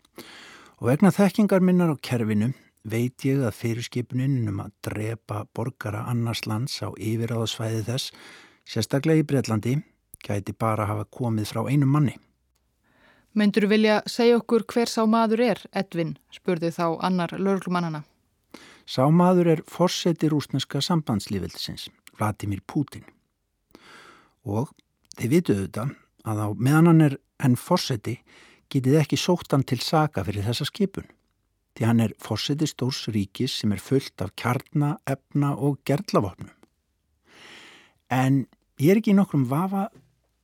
Og 0.80 0.90
vegna 0.90 1.12
þekkingar 1.14 1.64
minnar 1.64 1.94
á 1.94 1.96
kerfinu 1.96 2.52
veit 2.86 3.24
ég 3.26 3.42
að 3.42 3.56
fyrirskipunin 3.58 4.46
um 4.50 4.60
að 4.62 4.74
drepa 4.86 5.44
borgara 5.56 6.04
annars 6.10 6.44
lands 6.46 6.78
á 6.84 6.92
yfiráðsvæði 6.94 7.82
þess, 7.88 8.12
sérstaklega 8.66 9.24
í 9.24 9.26
Breitlandi, 9.26 9.74
gæti 10.22 10.54
bara 10.54 10.86
hafa 10.86 11.06
komið 11.10 11.50
frá 11.50 11.64
einu 11.66 11.88
manni. 11.90 12.16
Myndur 13.36 13.66
vilja 13.68 14.00
segja 14.08 14.38
okkur 14.38 14.64
hver 14.72 14.88
sá 14.88 15.02
maður 15.04 15.42
er, 15.44 15.58
Edvin, 15.76 16.14
spurði 16.32 16.70
þá 16.72 16.96
annar 17.04 17.34
lörglumannana. 17.36 18.04
Sá 18.86 19.02
maður 19.10 19.50
er 19.56 19.62
forseti 19.68 20.30
rúsneska 20.30 20.80
sambandslífildisins, 20.80 21.90
Vladimir 22.16 22.62
Putin. 22.64 23.04
Og 24.46 24.70
þið 25.18 25.32
vituðu 25.34 25.66
þetta 25.66 25.88
að 26.24 26.42
á 26.46 26.48
meðan 26.54 26.90
hann 26.92 27.06
er 27.10 27.18
en 27.42 27.56
fórseti 27.56 28.18
getið 28.72 29.00
ekki 29.02 29.18
sóttan 29.20 29.64
til 29.66 29.78
saka 29.84 30.24
fyrir 30.26 30.46
þessa 30.46 30.66
skipun. 30.68 31.06
Því 31.76 31.86
hann 31.86 32.00
er 32.00 32.14
fórseti 32.22 32.66
stórs 32.68 33.04
ríkis 33.12 33.58
sem 33.60 33.72
er 33.74 33.82
fullt 33.82 34.22
af 34.24 34.32
kjarna, 34.40 34.96
efna 35.04 35.52
og 35.54 35.82
gerðlavopnum. 35.84 36.50
En 38.08 38.46
ég 38.80 38.94
er 38.94 39.00
ekki 39.00 39.12
í 39.12 39.18
nokkrum 39.18 39.44
vafa 39.50 39.88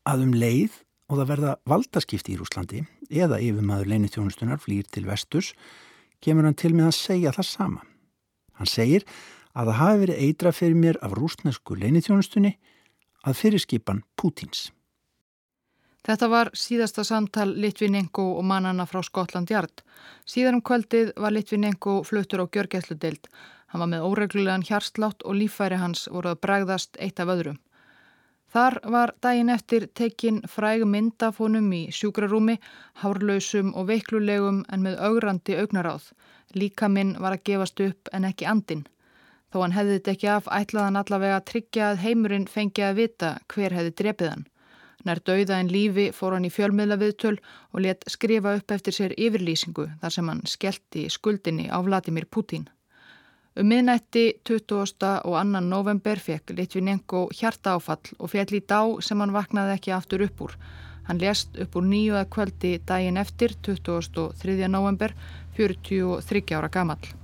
að 0.08 0.26
um 0.26 0.34
leið 0.36 0.82
og 1.08 1.20
það 1.20 1.30
verða 1.30 1.54
valdaskipti 1.68 2.34
í 2.34 2.40
Rúslandi 2.40 2.82
eða 3.12 3.40
yfirmaður 3.44 3.90
leinithjónustunar 3.92 4.60
flýr 4.60 4.88
til 4.88 5.06
vestus 5.08 5.52
kemur 6.22 6.46
hann 6.46 6.58
til 6.58 6.72
með 6.76 6.90
að 6.90 6.98
segja 6.98 7.32
það 7.36 7.48
sama. 7.48 7.82
Hann 8.58 8.70
segir 8.70 9.06
að 9.52 9.68
það 9.70 9.80
hafi 9.80 10.02
verið 10.04 10.22
eitra 10.26 10.52
fyrir 10.56 10.78
mér 10.78 11.00
af 11.04 11.16
rúsnesku 11.16 11.76
leinithjónustunni 11.76 12.54
að 13.22 13.38
fyrirskipan 13.38 14.02
Pútins. 14.18 14.70
Þetta 16.02 16.26
var 16.28 16.48
síðasta 16.58 17.04
samtal 17.06 17.52
Litvinenko 17.62 18.24
og 18.34 18.46
mannana 18.50 18.88
frá 18.90 19.04
Skotland 19.06 19.50
Jard. 19.50 19.84
Síðan 20.26 20.58
um 20.58 20.62
kvöldið 20.66 21.12
var 21.14 21.30
Litvinenko 21.30 22.00
fluttur 22.08 22.42
á 22.42 22.50
Gjörgæsludeild. 22.50 23.28
Hann 23.70 23.84
var 23.84 23.90
með 23.92 24.06
óreglulegan 24.08 24.66
hjarslátt 24.66 25.22
og 25.22 25.38
lífæri 25.38 25.78
hans 25.78 26.08
voru 26.10 26.32
að 26.32 26.42
bregðast 26.42 26.98
eitt 26.98 27.22
af 27.22 27.30
öðrum. 27.30 27.60
Þar 28.52 28.74
var 28.92 29.14
daginn 29.24 29.48
eftir 29.48 29.86
tekinn 29.96 30.42
fræg 30.44 30.82
myndafónum 30.84 31.70
í 31.72 31.86
sjúkrarúmi, 31.94 32.58
hárlausum 33.00 33.70
og 33.72 33.86
veiklulegum 33.88 34.64
en 34.68 34.82
með 34.84 34.98
augrandi 35.06 35.56
augnaráð. 35.56 36.10
Líka 36.52 36.90
minn 36.92 37.14
var 37.22 37.38
að 37.38 37.46
gefast 37.48 37.80
upp 37.80 38.10
en 38.12 38.26
ekki 38.28 38.50
andin. 38.50 38.84
Þó 39.52 39.62
hann 39.62 39.76
hefði 39.78 39.96
þetta 39.96 40.16
ekki 40.16 40.32
af 40.34 40.50
ætlaðan 40.58 41.00
allavega 41.00 41.38
að 41.38 41.48
tryggja 41.52 41.88
að 41.92 42.02
heimurinn 42.04 42.48
fengi 42.50 42.84
að 42.84 42.98
vita 43.00 43.36
hver 43.54 43.78
hefði 43.78 43.94
drepið 44.02 44.32
hann. 44.34 44.44
Nær 45.04 45.18
dauða 45.26 45.58
en 45.58 45.70
lífi 45.72 46.10
fór 46.14 46.36
hann 46.36 46.46
í 46.46 46.52
fjölmiðla 46.52 46.98
viðtöl 47.00 47.38
og 47.72 47.80
let 47.82 48.04
skrifa 48.10 48.54
upp 48.58 48.74
eftir 48.74 48.94
sér 48.94 49.14
yfirlýsingu 49.16 49.88
þar 50.02 50.14
sem 50.14 50.30
hann 50.30 50.42
skellti 50.46 51.08
skuldinni 51.10 51.66
á 51.70 51.78
Vladimir 51.82 52.28
Putin. 52.30 52.68
Um 53.52 53.68
miðnætti 53.68 54.38
20. 54.48 54.78
og 54.80 54.92
2. 55.28 55.60
november 55.66 56.20
fekk 56.22 56.54
Litvinenko 56.56 57.26
hjarta 57.36 57.74
áfall 57.76 58.14
og 58.18 58.30
fjall 58.32 58.54
í 58.56 58.62
dá 58.64 58.80
sem 59.04 59.20
hann 59.20 59.34
vaknaði 59.34 59.74
ekki 59.76 59.92
aftur 59.92 60.24
upp 60.24 60.40
úr. 60.46 60.54
Hann 61.08 61.20
lést 61.20 61.58
upp 61.60 61.76
úr 61.76 61.88
nýjuða 61.90 62.28
kvöldi 62.32 62.76
daginn 62.86 63.20
eftir 63.20 63.52
23. 63.66 64.68
november, 64.70 65.12
43 65.58 66.56
ára 66.56 66.70
gamall. 66.72 67.21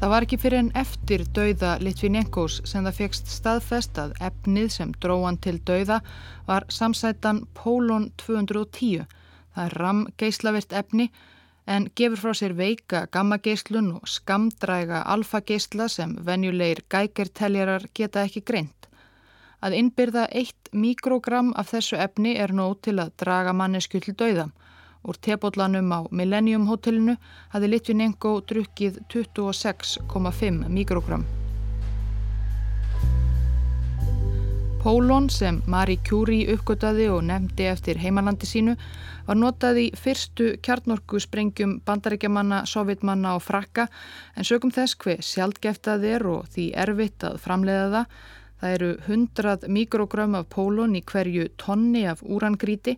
Það 0.00 0.08
var 0.08 0.24
ekki 0.24 0.36
fyrir 0.40 0.62
en 0.62 0.68
eftir 0.80 1.22
dauða 1.36 1.74
Litvinenkos 1.84 2.54
sem 2.64 2.86
það 2.86 2.94
fegst 2.96 3.26
staðfest 3.28 3.98
að 4.00 4.14
efnið 4.24 4.70
sem 4.72 4.94
dróan 4.96 5.36
til 5.44 5.58
dauða 5.68 5.98
var 6.46 6.64
samsætan 6.72 7.42
Pólon 7.58 8.06
210. 8.22 9.04
Það 9.52 9.66
er 9.66 9.76
ram 9.82 10.00
geislavirt 10.16 10.72
efni 10.72 11.10
en 11.68 11.90
gefur 12.00 12.22
frá 12.22 12.38
sér 12.40 12.56
veika 12.56 13.02
gammageislun 13.12 13.90
og 13.98 14.08
skamdræga 14.08 15.02
alfageisla 15.04 15.90
sem 15.92 16.16
venjulegir 16.24 16.80
gækerteljarar 16.88 17.84
geta 17.92 18.24
ekki 18.24 18.40
greint. 18.40 18.88
Að 19.60 19.76
innbyrða 19.82 20.30
eitt 20.32 20.72
mikrogram 20.72 21.52
af 21.60 21.74
þessu 21.74 22.00
efni 22.00 22.38
er 22.40 22.56
nóg 22.56 22.80
til 22.88 22.96
að 23.04 23.12
draga 23.20 23.52
mannesku 23.52 24.00
til 24.00 24.16
dauða. 24.16 24.48
Úr 25.00 25.16
tebóllanum 25.16 25.92
á 25.96 26.00
Millennium 26.12 26.66
hotellinu 26.68 27.14
hafði 27.54 27.68
Litvinenko 27.72 28.32
drukkið 28.44 28.98
26,5 29.08 30.66
mikrogram. 30.68 31.24
Pólón 34.80 35.26
sem 35.28 35.58
Marie 35.68 36.00
Curie 36.08 36.52
uppgötaði 36.54 37.06
og 37.12 37.24
nefndi 37.28 37.66
eftir 37.68 37.98
heimalandi 38.00 38.48
sínu 38.48 38.74
var 39.26 39.36
notað 39.36 39.80
í 39.82 39.86
fyrstu 39.92 40.54
kjarnorku 40.64 41.20
sprengjum 41.20 41.74
bandaríkjamanna, 41.84 42.62
sovjetmanna 42.64 43.34
og 43.36 43.44
frakka 43.44 43.86
en 44.36 44.48
sögum 44.48 44.72
þess 44.72 44.96
hver 45.00 45.20
sjaldgæftað 45.20 46.06
er 46.14 46.26
og 46.28 46.48
því 46.54 46.66
erfitt 46.84 47.28
að 47.28 47.36
framleiða 47.44 47.90
það. 47.94 48.16
Það 48.60 48.76
eru 48.76 48.90
100 49.08 49.68
mikrogram 49.76 50.36
af 50.40 50.48
pólón 50.52 50.96
í 50.96 51.04
hverju 51.12 51.48
tonni 51.60 52.06
af 52.08 52.24
úrangríti 52.24 52.96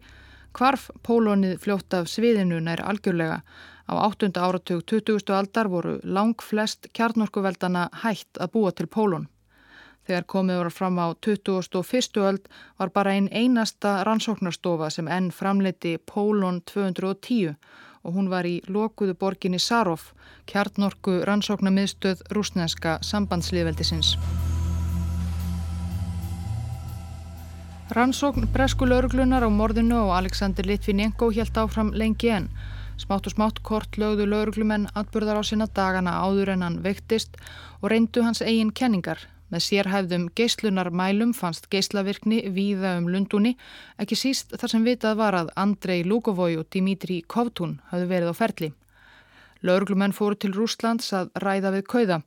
Kvarf 0.53 0.91
pólónið 1.01 1.61
fljótt 1.65 1.95
af 1.97 2.09
sviðinu 2.13 2.59
nær 2.61 2.83
algjörlega. 2.85 3.41
Á 3.89 3.93
8. 3.97 4.29
áratug 4.37 4.83
20. 4.85 5.33
aldar 5.33 5.69
voru 5.73 5.95
lang 6.05 6.43
flest 6.45 6.91
kjarnorkuveldana 6.93 7.89
hætt 8.05 8.37
að 8.37 8.53
búa 8.53 8.73
til 8.77 8.87
pólón. 8.87 9.29
Þegar 10.07 10.27
komið 10.29 10.61
voru 10.61 10.75
fram 10.75 10.99
á 10.99 11.07
21. 11.15 12.21
öld 12.29 12.49
var 12.79 12.93
bara 12.93 13.15
einn 13.17 13.31
einasta 13.33 14.03
rannsóknarstofa 14.05 14.91
sem 14.91 15.09
enn 15.09 15.31
framleiti 15.31 15.97
Pólón 15.99 16.61
210 16.67 17.55
og 18.03 18.15
hún 18.15 18.29
var 18.29 18.45
í 18.45 18.59
lokuðu 18.67 19.15
borginni 19.15 19.63
Sarov, 19.63 20.11
kjarnorku 20.51 21.23
rannsóknarmiðstöð 21.29 22.27
rúsneska 22.35 22.99
sambandslíðveldisins. 23.07 24.17
Rannsókn 27.93 28.47
bresku 28.49 28.87
lauruglunar 28.89 29.45
á 29.45 29.51
morðinu 29.53 29.99
og 30.07 30.11
Alexander 30.17 30.65
Litvinenko 30.65 31.27
helt 31.37 31.59
áfram 31.61 31.91
lengi 31.93 32.31
enn. 32.33 32.47
Smátt 32.97 33.27
og 33.29 33.35
smátt 33.35 33.59
kort 33.69 33.99
lögðu 34.01 34.25
lauruglumenn 34.31 34.87
atbyrðar 34.97 35.37
á 35.37 35.45
sína 35.45 35.67
dagana 35.69 36.15
áður 36.25 36.55
en 36.55 36.65
hann 36.65 36.79
veiktist 36.87 37.37
og 37.83 37.91
reyndu 37.93 38.25
hans 38.25 38.41
eigin 38.41 38.73
kenningar. 38.73 39.21
Með 39.53 39.65
sérhæfðum 39.67 40.25
geislunarmælum 40.33 41.35
fannst 41.37 41.69
geislavirkni 41.69 42.41
víða 42.57 42.95
um 42.97 43.11
Lundunni, 43.13 43.59
ekki 44.01 44.17
síst 44.17 44.57
þar 44.57 44.73
sem 44.73 44.89
vitað 44.89 45.21
var 45.21 45.37
að 45.37 45.53
Andrei 45.61 46.01
Lugovoi 46.01 46.57
og 46.57 46.71
Dimitri 46.73 47.21
Kovtun 47.29 47.77
hafðu 47.93 48.09
verið 48.15 48.33
á 48.33 48.35
ferli. 48.41 48.73
Lauruglumenn 49.61 50.17
fóru 50.17 50.41
til 50.41 50.57
Rúslands 50.57 51.13
að 51.13 51.29
ræða 51.45 51.77
við 51.77 51.89
kauða. 51.93 52.23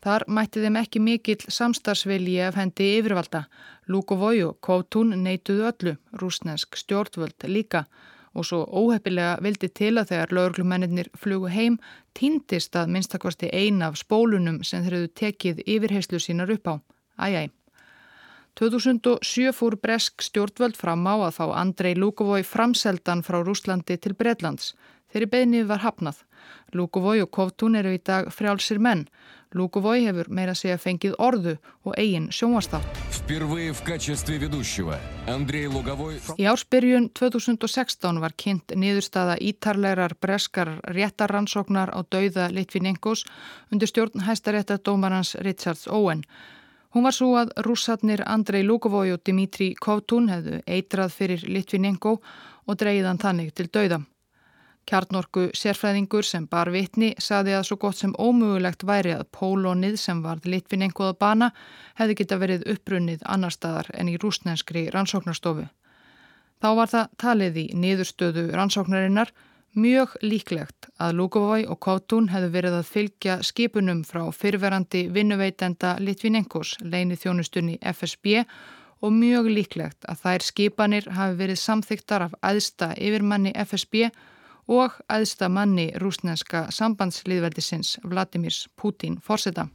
Þar 0.00 0.24
mætti 0.32 0.62
þeim 0.62 0.78
ekki 0.80 1.00
mikill 1.04 1.42
samstarfsvilji 1.52 2.38
af 2.46 2.56
hendi 2.56 2.86
yfirvalda. 3.00 3.44
Lukovoi 3.86 4.40
og 4.46 4.56
Kovtún 4.64 5.12
neituðu 5.24 5.66
öllu, 5.68 5.96
rúsnesk 6.22 6.78
stjórnvöld 6.80 7.44
líka 7.48 7.84
og 8.34 8.46
svo 8.46 8.60
óheppilega 8.64 9.40
vildi 9.42 9.68
til 9.74 9.96
að 9.98 10.12
þegar 10.12 10.34
lauruglumennir 10.36 11.08
flugu 11.18 11.50
heim 11.50 11.78
týndist 12.14 12.76
að 12.78 12.92
minnstakvasti 12.94 13.50
ein 13.52 13.82
af 13.82 13.98
spólunum 13.98 14.62
sem 14.64 14.84
þeir 14.84 14.96
hefðu 14.96 15.10
tekið 15.22 15.64
yfirheyslu 15.66 16.20
sínar 16.22 16.52
upp 16.54 16.70
á. 16.70 16.74
Æjæ. 17.26 17.50
2007 18.58 19.52
fór 19.56 19.76
Bresk 19.82 20.22
stjórnvöld 20.22 20.76
fram 20.76 21.06
á 21.06 21.14
að 21.28 21.36
fá 21.38 21.44
Andrei 21.60 21.94
Lukovoi 21.94 22.42
framseldan 22.42 23.22
frá 23.26 23.40
Rúslandi 23.42 23.96
til 23.96 24.14
Breitlands. 24.14 24.74
Þeirri 25.10 25.26
beðni 25.30 25.62
var 25.66 25.82
hafnað. 25.82 26.22
Lukovoi 26.72 27.20
og 27.24 27.30
Kovtún 27.34 27.76
eru 27.78 27.92
í 27.94 27.98
dag 27.98 28.28
frjálsir 28.30 28.78
menn. 28.78 29.08
Lukovoi 29.54 30.04
hefur 30.04 30.28
meira 30.30 30.52
segja 30.54 30.76
fengið 30.78 31.16
orðu 31.18 31.56
og 31.82 31.96
eigin 31.98 32.28
sjónvastátt. 32.30 32.86
Í 36.38 36.46
ársbyrjun 36.52 37.08
2016 37.18 38.20
var 38.22 38.36
kynnt 38.38 38.76
niðurstaða 38.78 39.34
ítarlegar 39.42 40.14
breskar 40.22 40.76
réttarrannsóknar 40.94 41.90
á 41.90 41.98
dauða 42.06 42.46
Litvinenkos 42.54 43.24
undir 43.72 43.90
stjórn 43.90 44.22
hæstaréttadómarans 44.28 45.34
Richards 45.42 45.88
Owen. 45.90 46.22
Hún 46.94 47.06
var 47.06 47.14
svo 47.14 47.34
að 47.38 47.50
rússatnir 47.66 48.22
Andrei 48.26 48.62
Lukovoi 48.62 49.10
og 49.14 49.22
Dimitri 49.26 49.74
Kovtún 49.74 50.30
hefðu 50.30 50.62
eitrað 50.66 51.12
fyrir 51.14 51.44
Litvinenko 51.46 52.16
og 52.66 52.78
dreyðan 52.78 53.18
þannig 53.18 53.54
til 53.54 53.66
dauða. 53.70 54.02
Kjarnorku 54.88 55.50
sérfræðingur 55.54 56.26
sem 56.26 56.46
bar 56.50 56.70
vitni 56.74 57.12
saði 57.22 57.52
að 57.54 57.66
svo 57.68 57.76
gott 57.84 57.98
sem 58.00 58.14
ómögulegt 58.18 58.82
væri 58.86 59.12
að 59.14 59.28
pólónið 59.36 59.98
sem 60.02 60.22
varð 60.24 60.48
litvin 60.50 60.82
einhverða 60.86 61.18
bana 61.20 61.50
hefði 62.00 62.16
geta 62.20 62.38
verið 62.40 62.64
upprunnið 62.72 63.22
annar 63.34 63.54
staðar 63.54 63.90
en 63.94 64.10
í 64.10 64.16
rúsnenskri 64.22 64.88
rannsóknarstofu. 64.94 65.68
Þá 66.60 66.68
var 66.76 66.90
það 66.92 67.14
talið 67.22 67.60
í 67.60 67.66
niðurstöðu 67.84 68.48
rannsóknarinnar 68.56 69.30
mjög 69.78 70.16
líklegt 70.26 70.90
að 70.98 71.14
Lugovoi 71.20 71.62
og 71.70 71.78
Kotun 71.84 72.28
hefðu 72.32 72.50
verið 72.56 72.80
að 72.80 72.90
fylgja 72.90 73.38
skipunum 73.46 74.02
frá 74.04 74.24
fyrverandi 74.34 75.06
vinnuveitenda 75.14 75.94
Litvinenkos 76.02 76.74
leini 76.82 77.16
þjónustunni 77.20 77.78
FSB 77.92 78.42
og 79.00 79.14
mjög 79.14 79.52
líklegt 79.54 80.04
að 80.10 80.26
þær 80.26 80.48
skipanir 80.48 81.08
hafi 81.14 81.38
verið 81.38 81.62
samþyktar 81.62 82.26
af 82.26 82.36
aðsta 82.42 82.90
yfirmanni 82.98 83.54
FSB 83.54 84.10
og 84.10 84.20
og 84.70 84.94
aðsta 85.10 85.48
manni 85.50 85.90
rúsnenska 85.98 86.68
sambandslýðveldisins 86.70 87.98
Vladimirs 88.06 88.68
Putin 88.78 89.18
fórseta. 89.18 89.66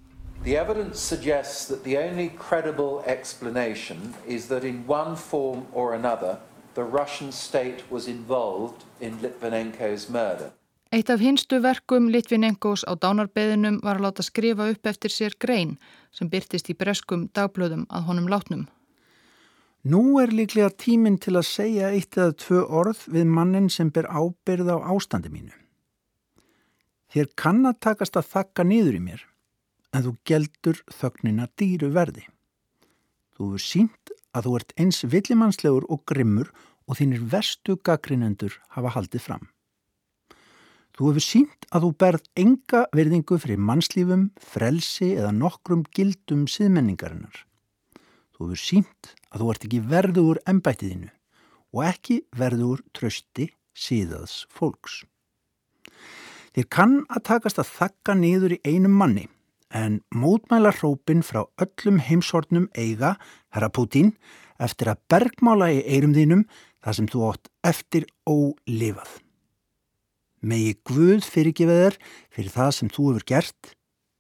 The 0.44 0.58
evidence 0.58 1.00
suggests 1.00 1.68
that 1.68 1.84
the 1.84 1.98
only 1.98 2.30
credible 2.30 3.04
explanation 3.06 4.14
is 4.28 4.48
that 4.48 4.64
in 4.64 4.84
one 4.88 5.16
form 5.16 5.66
or 5.74 5.94
another 5.94 6.38
the 6.76 6.84
Russian 6.84 7.32
state 7.32 7.84
was 7.90 8.08
involved 8.08 8.84
in 9.02 9.18
Litvinenko's 9.22 10.10
murder. 10.10 10.52
Eitt 10.92 11.10
af 11.10 11.20
hinstu 11.20 11.60
verkum 11.60 12.08
Litvinenkos 12.14 12.86
á 12.88 12.94
dánarbeðinum 12.96 13.82
var 13.84 13.98
að 13.98 14.06
láta 14.06 14.24
skrifa 14.24 14.70
upp 14.72 14.86
eftir 14.88 15.12
sér 15.12 15.34
grein 15.40 15.76
sem 16.16 16.30
byrtist 16.30 16.70
í 16.72 16.76
breskum 16.78 17.28
dagblöðum 17.36 17.88
að 17.90 18.06
honum 18.08 18.30
látnum. 18.32 18.68
Nú 19.86 20.18
er 20.18 20.32
líklega 20.34 20.72
tíminn 20.82 21.20
til 21.22 21.36
að 21.38 21.46
segja 21.46 21.92
eitt 21.94 22.18
eða 22.18 22.34
tvö 22.42 22.64
orð 22.80 23.04
við 23.14 23.28
mannin 23.30 23.68
sem 23.70 23.92
ber 23.94 24.08
ábyrð 24.10 24.72
á 24.74 24.78
ástandi 24.90 25.30
mínu. 25.30 25.54
Þér 27.14 27.30
kann 27.38 27.62
að 27.70 27.84
takast 27.86 28.18
að 28.18 28.32
þakka 28.32 28.66
niður 28.66 28.98
í 28.98 29.04
mér, 29.06 29.22
en 29.94 30.08
þú 30.08 30.16
geldur 30.26 30.82
þögnina 30.90 31.46
dýru 31.54 31.92
verði. 31.94 32.26
Þú 33.38 33.52
hefur 33.52 33.66
sínt 33.68 34.16
að 34.34 34.50
þú 34.50 34.58
ert 34.58 34.76
eins 34.82 35.06
villimannslegur 35.06 35.86
og 35.94 36.02
grimmur 36.10 36.50
og 36.90 36.98
þínir 36.98 37.22
vestu 37.30 37.78
gaggrinendur 37.78 38.58
hafa 38.74 38.98
haldið 38.98 39.22
fram. 39.22 39.48
Þú 40.98 41.12
hefur 41.12 41.30
sínt 41.30 41.70
að 41.70 41.86
þú 41.86 41.96
berð 42.02 42.30
enga 42.42 42.88
verðingu 42.96 43.38
fyrir 43.38 43.62
mannslífum, 43.62 44.32
frelsi 44.42 45.14
eða 45.14 45.36
nokkrum 45.36 45.86
gildum 45.94 46.48
síðmenningarinnar. 46.50 47.46
Þú 48.36 48.50
hefur 48.50 48.60
sínt 48.60 49.14
að 49.32 49.42
þú 49.42 49.52
ert 49.52 49.66
ekki 49.68 49.82
verður 49.92 50.40
ennbættiðinu 50.52 51.12
og 51.76 51.86
ekki 51.88 52.18
verður 52.36 52.82
trösti 52.96 53.50
síðaðs 53.76 54.42
fólks. 54.52 55.04
Þér 56.56 56.68
kann 56.72 56.98
að 57.12 57.26
takast 57.32 57.60
að 57.60 57.72
þakka 57.78 58.16
niður 58.20 58.58
í 58.58 58.60
einum 58.68 58.96
manni 58.96 59.26
en 59.76 60.02
mótmæla 60.12 60.72
hrópin 60.76 61.24
frá 61.24 61.44
öllum 61.60 62.00
heimsortnum 62.04 62.70
eiga, 62.76 63.16
herra 63.52 63.72
Putin, 63.72 64.14
eftir 64.60 64.92
að 64.92 65.02
bergmála 65.12 65.72
í 65.76 65.82
eirum 65.84 66.16
þínum 66.16 66.46
þar 66.84 67.00
sem 67.00 67.10
þú 67.12 67.24
átt 67.30 67.50
eftir 67.68 68.08
ólifað. 68.28 69.10
Megi 70.46 70.76
Guð 70.86 71.26
fyrirgefa 71.26 71.76
þér 71.82 72.00
fyrir 72.36 72.54
það 72.54 72.72
sem 72.78 72.92
þú 72.94 73.10
hefur 73.10 73.28
gert, 73.32 73.76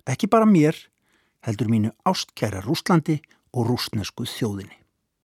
ekki 0.07 0.31
bara 0.31 0.47
mér, 0.49 0.75
heldur 1.45 1.69
mínu 1.69 1.93
ástkæra 2.07 2.63
Rúslandi 2.65 3.19
og 3.55 3.69
rúsnesku 3.71 4.27
þjóðinni. 4.27 4.84